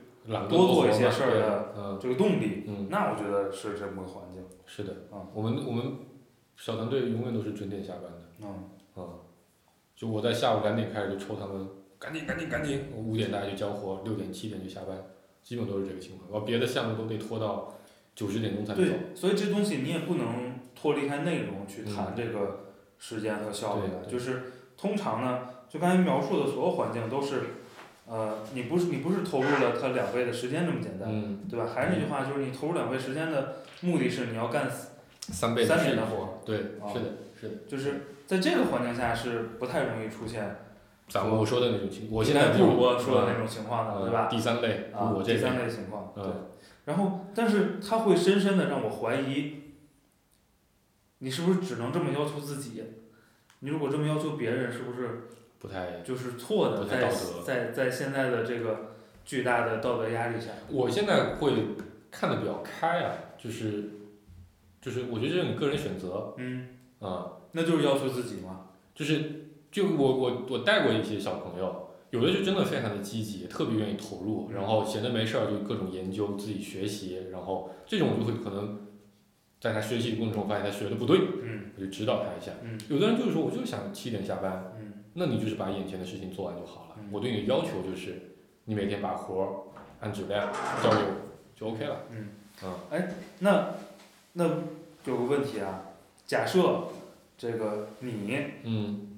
[0.49, 4.43] 多做一些事儿的嗯这个动力，嗯，那我觉得是这么个环境。
[4.65, 5.97] 是的，啊我们我们
[6.57, 9.09] 小团队永远都是准点下班的，嗯，嗯，
[9.95, 11.69] 就我在下午两点开始就抽他们，
[11.99, 14.97] 赶紧赶紧赶紧，我五点大家就交活，六点七点就下班，
[15.43, 17.75] 基本都是这个情况，然后别的项目都得拖到
[18.15, 18.91] 九十点钟才能走。
[18.91, 22.15] 对，所以这东西你也不能脱离开内容去谈嗯。
[22.17, 22.61] 这个
[22.99, 24.43] 时间和效率就是
[24.77, 27.41] 通常呢，就刚才描述的所有环境都是，
[28.07, 31.67] 呃，你不是你不是投入了它两倍的时间这么简单，嗯，对吧？
[31.73, 34.71] 还是那句话，就是你投入两倍时间的目的是你要干
[35.21, 36.93] 三倍三事年的活，对，啊。
[36.93, 37.07] 是的，
[37.41, 37.55] 是的。
[37.69, 38.03] 就是
[38.33, 40.57] 在这个环境下是不太容易出现
[41.07, 44.27] 咱们我说的那种情，我现在不如我说的那种情况的，呃对吧？
[44.31, 46.25] 第三类，啊，我这第三类，情况，对。
[46.25, 46.49] 嗯
[46.85, 49.61] 然后，但是他会深深的让我怀疑，
[51.19, 52.83] 你是不是只能这么要求自己？
[53.61, 55.29] 你如果这么要求别人，是不是
[55.61, 56.01] 不太。
[56.01, 56.85] 就是错的？
[56.87, 57.09] 在
[57.45, 61.53] 在在现在的这个巨大的道德压力下，我现在会
[62.11, 63.91] 看的比较开啊，就是，
[64.81, 66.67] 就是我觉得这是你个人选择嗯，
[66.99, 68.67] 啊、那就是要求自己嘛。
[68.95, 78.87] 就是就我我我带过一些小朋友，有的就真的非常的积极，特别愿意投入，然后闲着没事儿就各种研究自己学习，然后这种就会可能
[79.61, 82.53] 在他学习的过程中发现他学的不对，嗯我就指导他一下。
[82.63, 86.97] 嗯有的人就是说我就想七点下班，嗯那你就是把眼前的事情做完就好了。
[86.99, 88.35] 嗯我对你的要求就是
[88.67, 89.49] 你每天把活儿
[90.01, 91.13] 按质量交给我
[91.57, 92.03] 就 OK 了。
[92.11, 92.29] 嗯
[92.63, 92.77] 啊
[93.39, 93.75] 那
[94.35, 94.45] 那
[95.07, 95.83] 有个问题啊，
[96.27, 96.85] 假设
[97.43, 99.09] 这个你嗯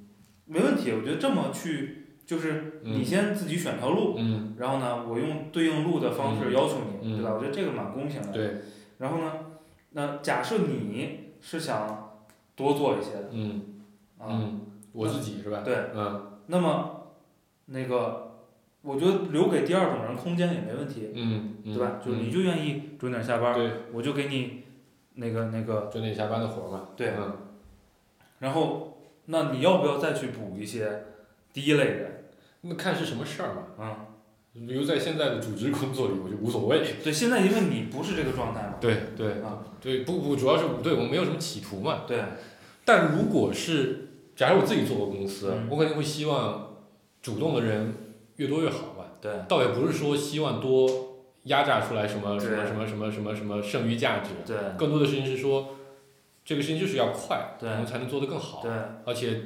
[0.47, 7.35] 没问题，我觉得这么去就是你嗯先自己选条路，嗯，然后呢，我用对应路的方式要求你，嗯对吧？
[7.35, 8.33] 我觉得这个蛮公平的。
[8.33, 8.63] 对，
[8.97, 9.31] 然后呢，
[9.91, 12.23] 那假设你是想
[12.57, 13.61] 多做一些的嗯
[14.17, 14.61] 啊，嗯，
[14.93, 15.61] 我自己是吧？
[15.63, 17.09] 对，嗯那么
[17.67, 18.39] 那个
[18.81, 22.01] 我觉得留给第二种人空间也没问题，嗯，嗯对吧？
[22.03, 24.63] 就是你嗯就愿意准点下班，对，我就给你
[25.17, 26.89] 那个那个，准点下班的活儿嘛。
[26.97, 27.33] 对嗯
[28.45, 31.07] 然后那你要不要再去补一些
[31.55, 32.25] 第一类人？
[32.61, 33.63] 那看是什么事儿嘛。
[34.55, 36.83] 嗯，比如在现在的组织工作里，我就无所谓。
[37.03, 42.03] 对，现在因为你不是这个状态嘛，对对啊对，不不，主要是对我没有什么企图嘛。
[42.07, 42.23] 对，
[42.85, 46.77] 但如果是，假如我自己做个公司，嗯我肯定会希望
[47.23, 47.95] 主动的人
[48.37, 49.05] 越多越好嘛。
[49.23, 50.87] 对，倒也不是说希望多
[51.45, 55.77] 压榨出来什么什么什么什么什么什么剩余价值，对，更多的事情是说，
[56.45, 58.61] 这个事情就是要快，我们才能做得更好。
[58.63, 58.71] 对，
[59.07, 59.43] 而且，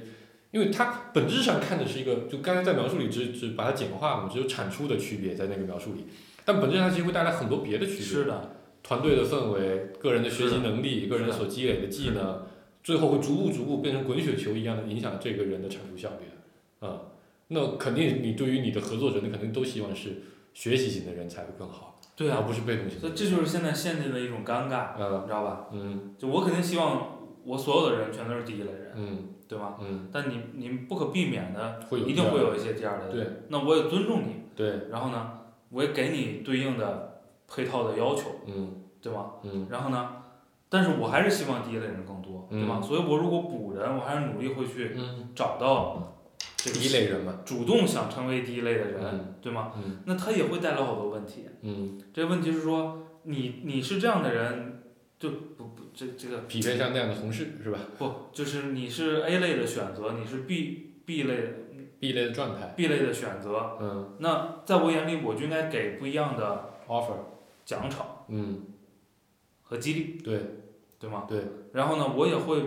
[0.51, 6.07] 因为它本质上看的是一个，就刚才在描述里只只把它简化了嘛，只有产出的区别在那个描述里，
[6.45, 8.03] 但本质上其实会带来很多别的区别。
[8.03, 12.43] 是的，团队的氛围、个人的学习能力、个人所积累的技能，
[12.83, 16.89] 最后会逐步逐步变成滚雪球一样的影响这个人的产出效率的。
[16.89, 17.03] 啊、
[17.49, 20.23] 那肯定你对于你的合作者，你肯定都希望是
[20.55, 23.01] 学习型的人才会更好，对啊，而不是被动型的。
[23.01, 25.66] 所以这就是现在陷进的一种尴尬，嗯你知道吧？
[25.73, 29.77] 嗯就我肯定希望我所有的人全都是第一类人，嗯对吗？
[29.81, 33.12] 嗯，但你你不可避免的，会有一定会有一些第二类人。
[33.12, 35.31] 对那我也尊重你，对，然后呢，
[35.71, 39.35] 我也给你对应的配套的要求，嗯对吗？
[39.45, 40.11] 嗯然后呢，
[40.69, 42.75] 但是我还是希望第一类人更多，对吧？
[42.79, 46.18] 嗯所以我如果补人，我还是努力会去嗯，找到
[46.59, 47.41] 这个第一类人嘛。
[47.47, 49.73] 主动想成为第一类的人，嗯对吗？
[49.77, 51.47] 嗯那他也会带来好多问题。
[51.63, 54.83] 嗯，这个问题是说，你你是这样的人，
[55.19, 61.49] 就不不这这个匹配上那样的同事是吧不就是你是 A 类的选择，你是 B B 类的
[62.01, 62.75] ？B 类的状态。
[62.77, 67.17] B 类的选择，嗯那在我眼里，我就应该给不一样的，offer。
[67.65, 67.97] 奖惩
[68.29, 68.63] 嗯，
[69.63, 70.41] 和激励，对
[70.99, 71.27] 对吗？
[71.29, 71.43] 对。
[71.75, 72.63] 然后呢，我也会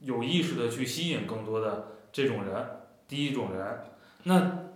[0.00, 2.66] 有意识的去吸引更多的这种人，
[3.12, 3.78] 第一种人，
[4.22, 4.70] 那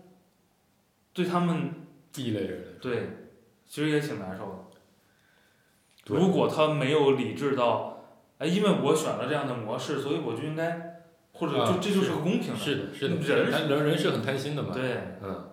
[1.14, 1.70] 对他们
[2.12, 2.78] B 类人。
[2.82, 3.08] 对，
[3.66, 6.14] 其实也挺难受的。
[6.14, 8.04] 如果他没有理智到，
[8.36, 11.00] 哎，因为我选了这样的模式，所以我就应该，
[11.32, 12.58] 或者就、啊这就是个公平的。
[12.58, 14.74] 是的，是的，人人人人是很贪心的嘛。
[14.74, 15.48] 对，嗯，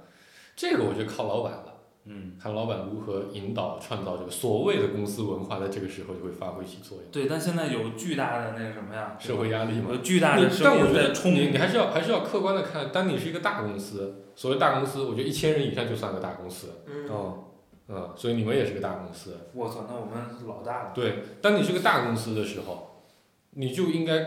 [0.53, 1.62] 这个我觉得靠老板了，
[2.05, 7.11] 嗯，看老板如何引导创造这个所谓的公司文化，在这个时候就会发挥起作用。
[7.11, 9.97] 对，但现在有巨大的那个什么呀，社会压力嘛有。
[9.97, 16.81] 巨大的声但我觉得音在冲你你还是要还是要客观的看，当你是一个大公司，所谓大公司，我觉得一千人以上就算个大公司。
[16.85, 17.43] 嗯，哦，
[17.87, 19.37] 嗯，所以你们也是个大公司。
[19.53, 20.91] 我操，那我们老大了。
[20.93, 23.05] 对，当你是个大公司的时候，
[23.51, 24.25] 你就应该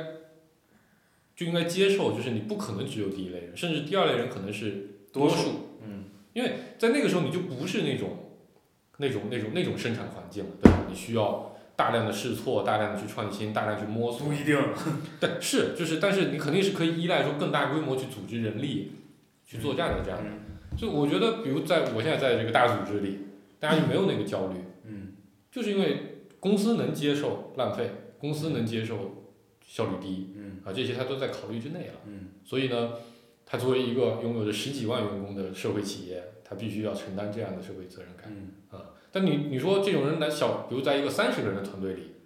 [1.37, 5.51] 就应该接受，就是你不可能只有第一类人，甚至第二类人可能是多数。
[5.83, 6.05] 嗯，
[6.79, 8.11] 在那个时候，你就不是那种
[8.99, 10.79] 那种那种那种生产环境了，对吧？
[10.89, 14.33] 你需要大量的试错，大量的去创新，大量去摸索不。
[14.33, 14.59] 一定。
[15.21, 18.93] 但是就是，但是你肯定是可以依赖说更大规模去组织人力
[19.45, 20.31] 去作战的这样的。
[20.31, 20.41] 嗯
[20.77, 23.21] 就我觉得，比如在我现在在这个大组织里，
[23.59, 25.15] 大家就没有那个焦虑，嗯
[25.51, 29.25] 就是因为公司能接受浪费，公司能接受
[29.67, 31.95] 效率低嗯啊，这些他都在考虑之内了。
[32.07, 32.91] 嗯所以呢，
[33.47, 38.27] 他作为一个拥有着十几万员工的社会企业，他必须要承担这样的社会责任感。
[38.29, 42.17] 嗯啊但你你说这种人来小，比如在一个三十个人的团队里，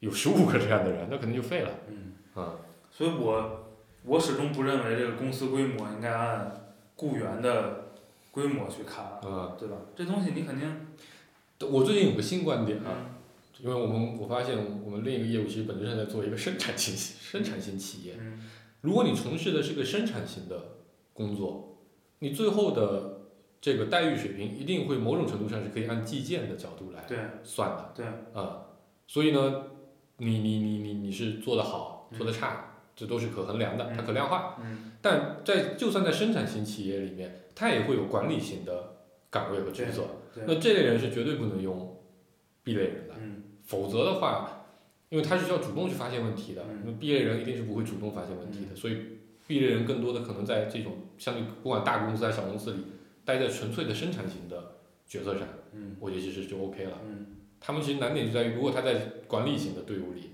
[0.00, 1.70] 有十五个这样的人，那肯定就废了。
[1.88, 2.14] 嗯。
[2.34, 2.56] 啊、
[2.90, 3.68] 所以我
[4.04, 7.92] 我始终不认为这个公司规模应该按雇员的
[8.32, 9.76] 规模去看，嗯，对吧？
[9.94, 10.86] 这东西你肯定。
[11.70, 13.06] 我最近有个新观点啊，嗯
[13.62, 18.14] 因为我们我发现我们另一个业务其实本质上在做一个生产型生产型企业。
[18.18, 18.50] 嗯
[18.80, 20.76] 如果你从事的是个生产型的
[21.12, 21.78] 工作，
[22.20, 23.20] 你最后的
[23.60, 27.04] 这个待遇水平一定会某种程度上是可以按计件的角度来
[27.42, 27.92] 算的。
[27.94, 28.06] 对。
[28.40, 28.66] 啊、
[29.06, 29.64] 所以呢，
[30.16, 34.56] 你你你你你是做得好，做得差，这都是可衡量的，它嗯可量化。
[34.62, 38.96] 嗯但在就算在生产型企业里面，它也会有管理型的
[39.30, 40.04] 岗位和职责。
[40.34, 41.98] 对那这类人是绝对不能用
[42.62, 44.59] B 类人的，嗯否则的话，
[45.10, 48.96] 因为他是需要主动去发现问题的，嗯那毕业人一定是不会主动发现问题的，所以
[49.46, 52.78] 毕业人更多的可能在这种相对不管大公司还是小公司里，
[53.24, 56.98] 待在纯粹的生产型的角色上，嗯我觉得其实就 OK 了。
[57.06, 57.26] 嗯
[57.62, 58.94] 他们其实难点就在于，如果他在
[59.26, 60.30] 管理型的队伍里，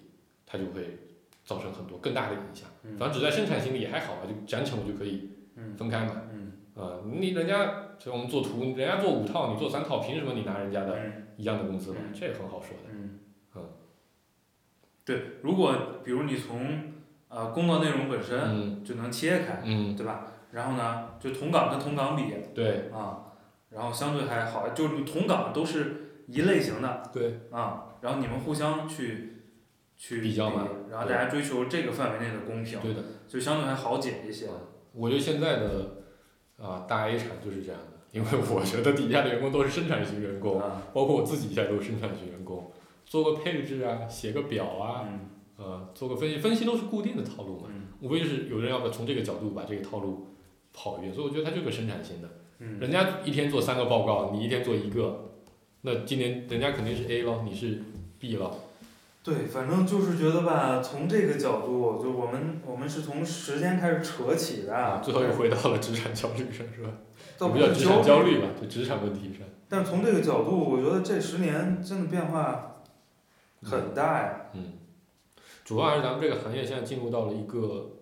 [0.46, 0.98] 他就会
[1.44, 2.68] 造成很多更大的影响。
[2.84, 6.22] 嗯反正只在生产型里也还好吧，就奖惩我就可以嗯分开嘛。
[6.32, 11.96] 嗯啊、你人家就我们做图，人家做五套，你做三套，凭什么你拿人家的嗯一样的工资嘛？
[12.04, 12.92] 嗯这也很好说的。
[15.06, 16.92] 对，如果比如你从
[17.28, 20.26] 呃工作内容本身嗯就能切开，嗯，对吧？
[20.50, 23.32] 然后呢，就同岗跟同岗比对啊，
[23.70, 29.42] 然后相对还好，就是你同岗都是一类型的对，啊，然后你们互相去
[29.96, 33.02] 去比较嘛然后大家追求这个范围内的公平，对的。
[33.28, 34.48] 就相对还好解一些。
[34.92, 36.02] 我觉得现在的
[36.58, 42.72] 啊、大 A 厂就是这样的，因为我觉得底下的员工都是生产型员工，啊，包括我自己现在都是生产型员工，
[43.06, 45.20] 做个配置啊，写个表啊，嗯。
[45.58, 47.84] 呃，做个分析，分析都是固定的套路嘛，嗯。
[48.02, 50.26] 无非就是有人要从这个角度把这个套路
[50.74, 52.28] 跑一遍，所以我觉得它就是个生产型的。
[52.58, 52.78] 嗯。
[52.78, 55.30] 人家一天做三个报告，你一天做一个，
[55.80, 57.80] 那今年人家肯定是 A 咯，你是
[58.18, 58.54] B 咯，
[59.22, 66.90] 对，反正就是觉得吧，从这个角度，就我们我们是从时间开始扯起的，啊，最后又回到了职场焦虑上，是吧？
[67.38, 68.38] 不叫职场焦虑。
[68.40, 69.46] 吧，就职场问题上。
[69.68, 72.75] 但从这个角度，我觉得这十年真的变化
[73.62, 74.46] 很大呀。
[74.54, 74.72] 嗯，
[75.64, 77.98] 主要还是咱们这个行业现在进入到了一个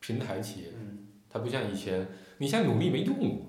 [0.00, 3.46] 平台企业，嗯它不像以前，你现在努力没用。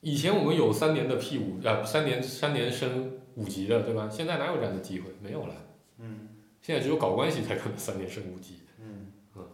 [0.00, 4.08] 以前我们有三年的 P 五啊，三年三年升五级的，对吧？
[4.10, 5.10] 现在哪有这样的机会？
[5.22, 5.54] 没有了。
[5.98, 6.28] 嗯
[6.60, 9.44] 现在只有搞关系才可能三年升五级，嗯嗯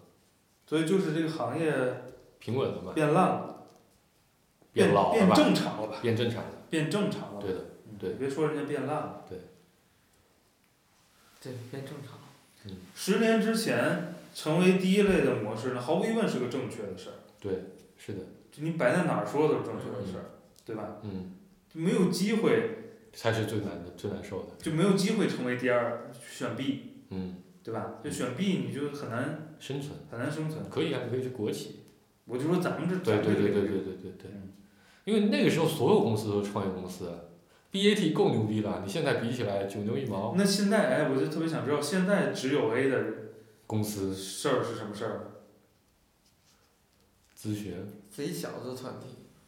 [0.66, 1.72] 所以就是这个行业
[2.38, 3.66] 平稳了嘛，变烂了，
[4.72, 6.50] 变变老了吧，变正常了吧，变正常了。
[6.70, 7.40] 变正常了。
[7.40, 9.24] 对的，嗯对别说人家变烂了。
[9.28, 9.38] 对，
[11.70, 12.18] 变正常。
[12.94, 17.14] 十年之前成为第一类的模式，那毫无疑问是个正确的事儿。
[17.40, 17.53] 对
[17.96, 18.18] 是的，
[18.51, 20.36] 就你摆在哪儿说都是正确的事儿，
[20.66, 20.96] 对吧？
[21.03, 21.32] 嗯，
[21.72, 24.49] 就没有机会，才是最难的、最难受的。
[24.59, 27.94] 就没有机会成为第二，选 B，嗯，对吧？
[28.05, 30.68] 就选 B 你就很难生存很难生存。
[30.68, 31.80] 可以啊，你可以去国企。
[32.26, 34.53] 我就说咱们这对对对对对对对对嗯。
[35.05, 37.28] 因为那个时候所有公司都是创业公司
[37.73, 40.35] ，BAT 够牛逼了，你现在比起来九牛一毛。
[40.37, 43.05] 那现在哎，我就特别想知道，现在只有 A 的
[43.66, 45.33] 公司事儿是什么事儿？
[47.39, 47.75] 咨询，
[48.11, 49.07] 贼小的团体，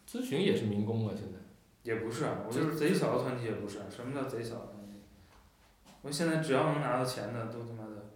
[0.09, 1.39] 咨询也是民工啊，现在。
[1.83, 3.85] 也不是啊，我就是贼小的团体也不是啊。
[3.89, 5.01] 什么叫贼小的团体？
[6.03, 8.11] 我现在只要能拿到钱的，都他妈的，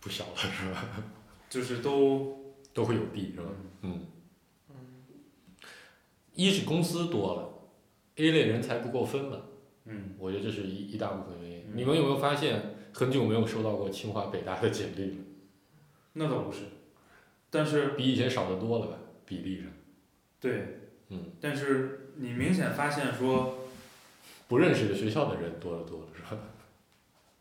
[0.00, 0.84] 不小了是吧？
[1.48, 3.48] 就是都都会有弊是吧？
[3.80, 4.06] 嗯。
[4.68, 4.76] 嗯，
[6.34, 7.55] 一是公司多了
[8.16, 9.46] ，A 类人才不够分了，
[9.84, 11.58] 嗯我觉得这是一一大部分原因。
[11.58, 15.16] 嗯你们有没有发现，很久没有收到过清华北大的简历了，
[16.14, 16.60] 那倒不是，
[17.50, 18.98] 但是比以前少得多了吧？
[19.26, 19.66] 比例上，
[20.40, 23.58] 对，嗯，但是你明显发现说，
[24.48, 26.40] 不认识的学校的人多了多了是吧？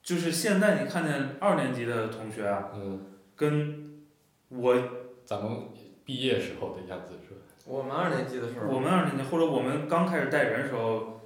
[0.04, 3.06] 就是现在你看见二年级的同学啊，嗯，
[3.36, 4.04] 跟
[4.50, 4.76] 我
[5.24, 5.62] 咱们
[6.04, 7.42] 毕业时候的样子是吧？
[7.66, 11.20] 我们二年级的时候，我们二年级或者我们刚开始带人时候，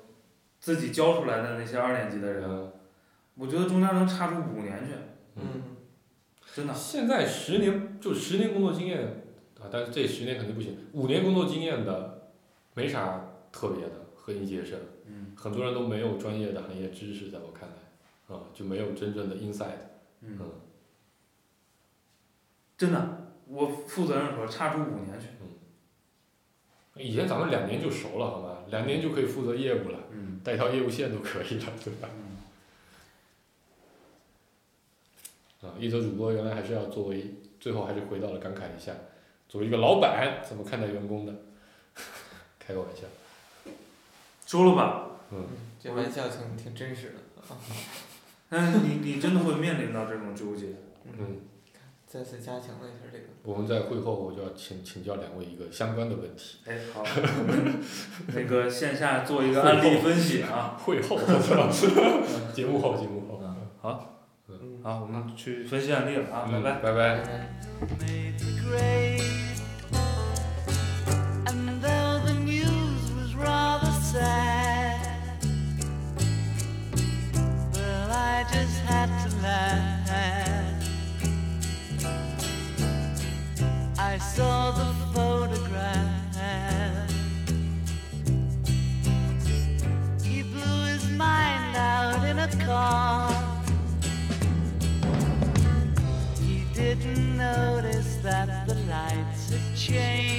[0.62, 2.72] 自己教出来的那些二年级的人，嗯，
[3.36, 4.94] 我觉得中间能差出五年去，
[5.36, 5.44] 嗯，
[6.56, 6.74] 真的。
[6.74, 9.06] 现在十年就十年工作经验
[9.60, 10.78] 啊，但是这十年肯定不行。
[10.94, 12.32] 五年工作经验的
[12.74, 19.90] 没啥特别的和应届生，嗯很多人都没有专业的行业知识，在我看来，啊，就没有真正的 inside。
[20.22, 20.52] 嗯，嗯，
[22.78, 25.28] 真的，我负责任说差出五年去。
[27.00, 28.58] 以前咱们两年就熟了，好吧？
[28.70, 32.10] 两年就可以负责业务了，嗯带条业务线都可以了，对吧？
[35.64, 38.94] 嗯啊，一则主播原来还是要作为，最后还是回到了感慨一下，
[39.48, 41.34] 作为一个老板怎么看待员工的？
[42.60, 43.72] 开个玩笑，
[44.46, 45.48] 说了吧，嗯，
[45.82, 47.58] 这玩笑挺挺真实的啊。
[48.50, 50.68] 但 是你你真的会面临到这种纠结。
[51.06, 51.40] 嗯，
[52.12, 53.26] 再次加强了一下这个。
[53.44, 56.58] 我们在会后我就要请请教两位一个相关的问题。
[56.66, 57.04] 哎，好，
[58.34, 60.76] 那个线下做一个案例分析啊。
[60.84, 61.70] 会后是吧？
[62.52, 63.40] 节目后，节目后。
[63.82, 66.80] 好，嗯，好，我们去分析案例了啊，拜嗯，拜。
[66.80, 67.22] 拜拜。
[84.40, 87.12] saw the photograph.
[90.24, 93.34] He blew his mind out in a car.
[96.42, 100.39] He didn't notice that the lights had changed.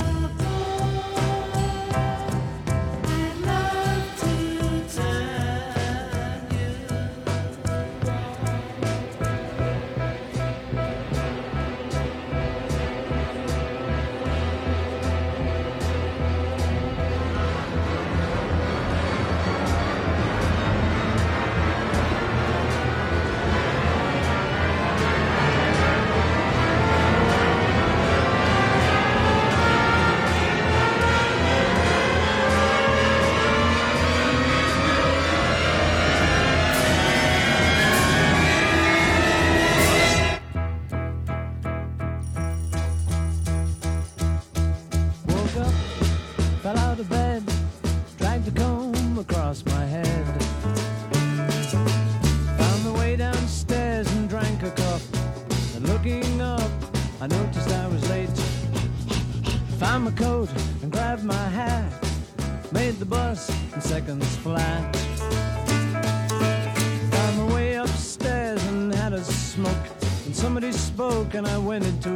[71.41, 72.10] and I went into